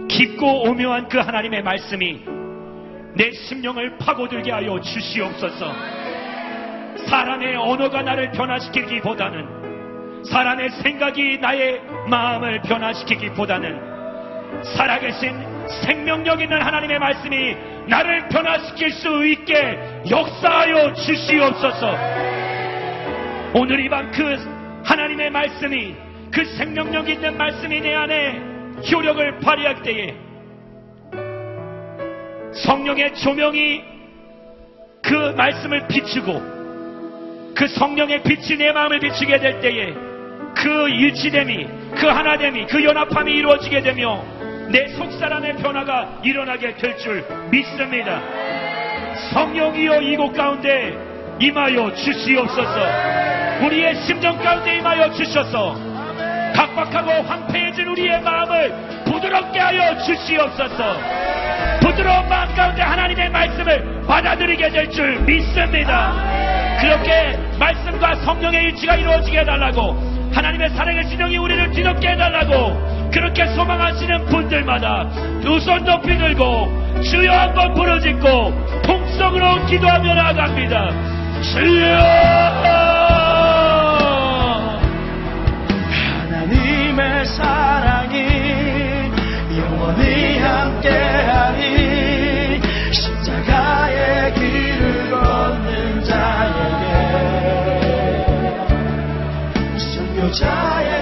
[0.10, 2.20] 깊고 오묘한 그 하나님의 말씀이
[3.16, 5.72] 내 심령을 파고들게 하여 주시옵소서.
[7.06, 11.80] 사람의 언어가 나를 변화시키기보다는 사람의 생각이 나의
[12.10, 17.55] 마음을 변화시키기보다는 살아계신 생명력 있는 하나님의 말씀이
[17.88, 21.97] 나를 변화시킬 수 있게 역사하여 주시옵소서.
[23.53, 25.95] 오늘 이밤 그 하나님의 말씀이
[26.32, 28.41] 그 생명력 있는 말씀이 내 안에
[28.91, 30.16] 효력을 발휘할 때에
[32.53, 33.84] 성령의 조명이
[35.01, 36.62] 그 말씀을 비추고
[37.55, 39.93] 그 성령의 빛이 내 마음을 비추게 될 때에
[40.55, 44.24] 그 일치됨이 그 하나됨이 그 연합함이 이루어지게 되며
[44.72, 48.22] 내 속사람의 변화가 일어나게 될 줄 믿습니다.
[49.34, 50.97] 성령이여 이곳 가운데
[51.39, 52.80] 임하여 주시옵소서.
[53.65, 55.76] 우리의 심정 가운데 임하여 주셔서
[56.55, 58.74] 각박하고 황폐해진 우리의 마음을
[59.05, 60.97] 부드럽게 하여 주시옵소서.
[61.82, 66.13] 부드러운 마음 가운데 하나님의 말씀을 받아들이게 될 줄 믿습니다.
[66.80, 75.09] 그렇게 말씀과 성령의 일치가 이루어지게 해달라고 하나님의 사랑의 진영이 우리를 뒤덮게 해달라고 그렇게 소망하시는 분들마다
[75.41, 80.91] 두 손 높이 들고 주여 한번 부르짖고 통성으로 기도하며 나아갑니다.
[81.41, 81.97] 주여
[85.89, 88.16] 하나님의 사랑이
[89.57, 91.62] 영원히 함께하니
[92.91, 96.91] 십자가의 길을 걷는 자에게
[99.78, 101.01] 순교자의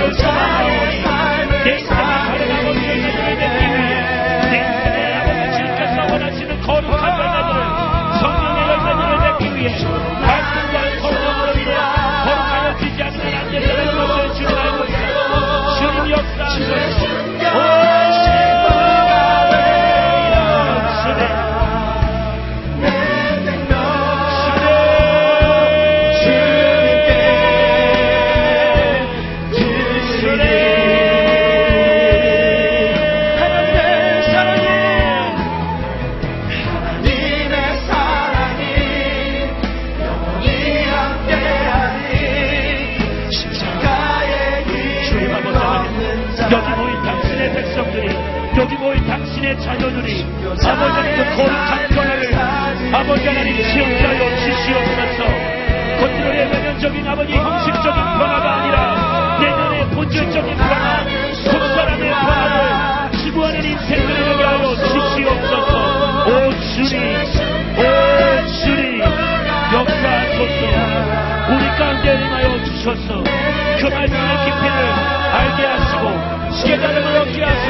[0.00, 1.02] 여자의
[1.84, 3.59] 삶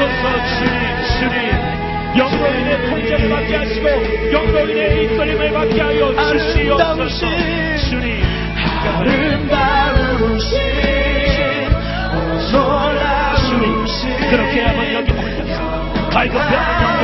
[0.01, 0.25] 하소서
[0.57, 0.73] 주님
[1.19, 1.37] 주님
[2.17, 3.85] 영로 인해 통제를 받게 하시고
[4.33, 7.25] 영로 인해 이끌림을 받게 하여 주시옵소서.
[7.89, 8.23] 주님
[8.97, 10.57] 아름다우신
[12.51, 17.03] 놀라우신 그렇게 하면 여기 모여서 갈급해 하는 영들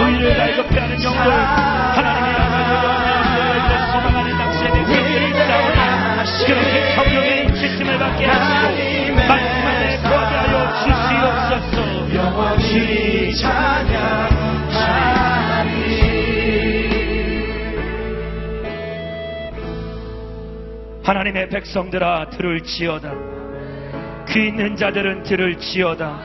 [0.00, 8.77] 의를 갈급해 하는 영들 하나님의 아버지 소망하는 당신의 백성들이 싸우나 그렇게 성령의 인치심을 받게 하시고
[21.02, 23.14] 하나님의 백성들아 들을 지어다.
[24.28, 26.20] 귀 있는 자들은 들을 지어다.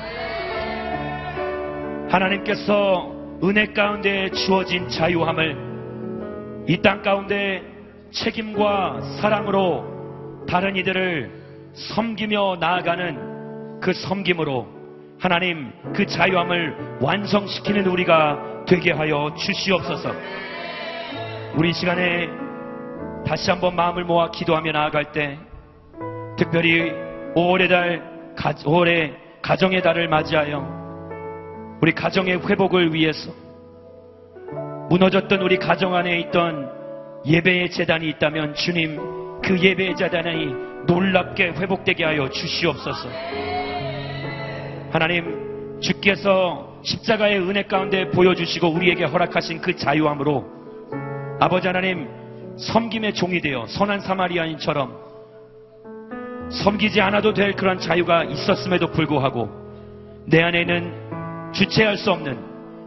[2.10, 3.12] 하나님께서
[3.44, 7.62] 은혜 가운데 주어진 자유함을 이 땅 가운데
[8.12, 11.32] 책임과 사랑으로 다른 이들을
[11.74, 14.73] 섬기며 나아가는 그 섬김으로
[15.24, 20.12] 하나님 그 자유함을 완성시키는 우리가 되게 하여 주시옵소서
[21.56, 22.28] 우리 이 시간에
[23.26, 25.40] 다시 한번 마음을 모아 기도하며 나아갈 때
[26.38, 26.91] 특별히
[27.38, 33.32] 5월의 달, 가, 5월의 가정의 달을 맞이하여 우리 가정의 회복을 위해서
[34.90, 36.70] 무너졌던 우리 가정 안에 있던
[37.26, 40.54] 예배의 재단이 있다면 주님 그 예배의 재단이
[40.86, 43.73] 놀랍게 회복되게 하여 주시옵소서.
[44.94, 50.45] 하나님 주께서 십자가의 은혜 가운데 보여주시고 우리에게 허락하신 그 자유함으로
[51.40, 52.07] 아버지 하나님
[52.57, 54.95] 섬김의 종이 되어 선한 사마리아인처럼
[56.52, 59.49] 섬기지 않아도 될 그런 자유가 있었음에도 불구하고
[60.28, 62.38] 내 안에는 주체할 수 없는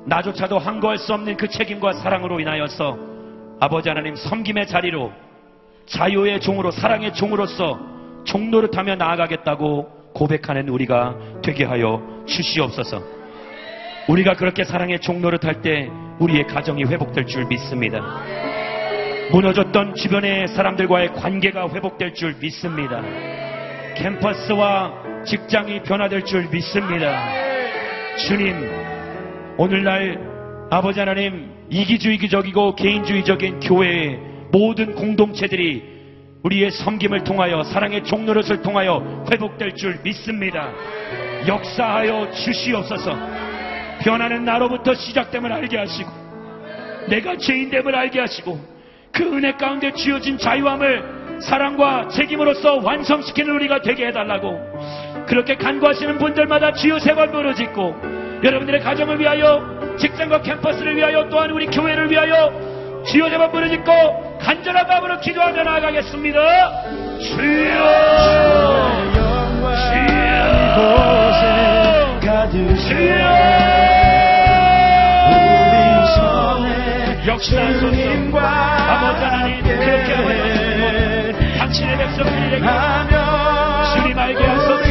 [0.06, 2.96] 나조차도 항거할 수 없는 그 책임과 사랑으로 인하여서
[3.58, 5.10] 아버지 하나님 섬김의 자리로
[5.86, 7.80] 자유의 종으로 사랑의 종으로서
[8.26, 13.02] 종노릇하며 나아가겠다고 고백하는 우리가 되게 하여 주시옵소서.
[14.08, 18.00] 우리가 그렇게 사랑의 종노릇할 때 우리의 가정이 회복될 줄 믿습니다.
[19.30, 23.02] 무너졌던 주변의 사람들과의 관계가 회복될 줄 믿습니다.
[23.96, 27.28] 캠퍼스와 직장이 변화될 줄 믿습니다.
[28.16, 28.54] 주님,
[29.58, 30.18] 오늘날
[30.70, 34.18] 아버지 하나님 이기주의적이고 개인주의적인 교회의
[34.50, 35.95] 모든 공동체들이
[36.46, 40.70] 우리의 섬김을 통하여 사랑의 종노릇을 통하여 회복될 줄 믿습니다.
[41.46, 43.16] 역사하여 주시옵소서.
[44.00, 46.08] 변화는 나로부터 시작됨을 알게 하시고
[47.08, 48.60] 내가 죄인됨을 알게 하시고
[49.10, 57.00] 그 은혜 가운데 주어진 자유함을 사랑과 책임으로서 완성시키는 우리가 되게 해달라고 그렇게 간구하시는 분들마다 주여
[57.00, 62.75] 세번 부르짖고 여러분들의 가정을 위하여 직장과 캠퍼스를 위하여 또한 우리 교회를 위하여
[63.08, 66.82] 주여 세번 부르짖고 간절한 마음으로 기도하며 나아가겠습니다.
[67.20, 67.76] 주여!
[69.90, 70.26] 주여!
[72.76, 73.26] 주여
[77.26, 82.60] 역사하소서 아버지 하나님 그렇게 하여 당신의 백성들에게
[83.94, 84.82] 주님 알게 하소서.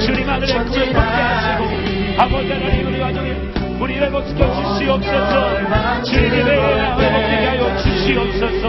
[0.00, 3.57] 주님 하늘의 꿈을 받게 하시고 아버지 하나님 우리 가정에
[3.88, 6.02] 우리 회복시켜 주시옵소서.
[6.02, 8.68] 주님의 회복되게 하여 주시옵소서.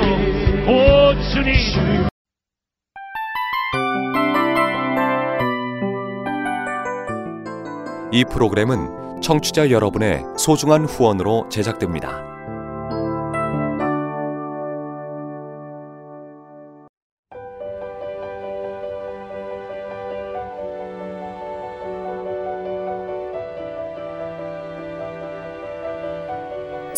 [0.66, 2.08] 오 주님.
[8.14, 12.29] 이 프로그램은 청취자 여러분의 소중한 후원으로 제작됩니다.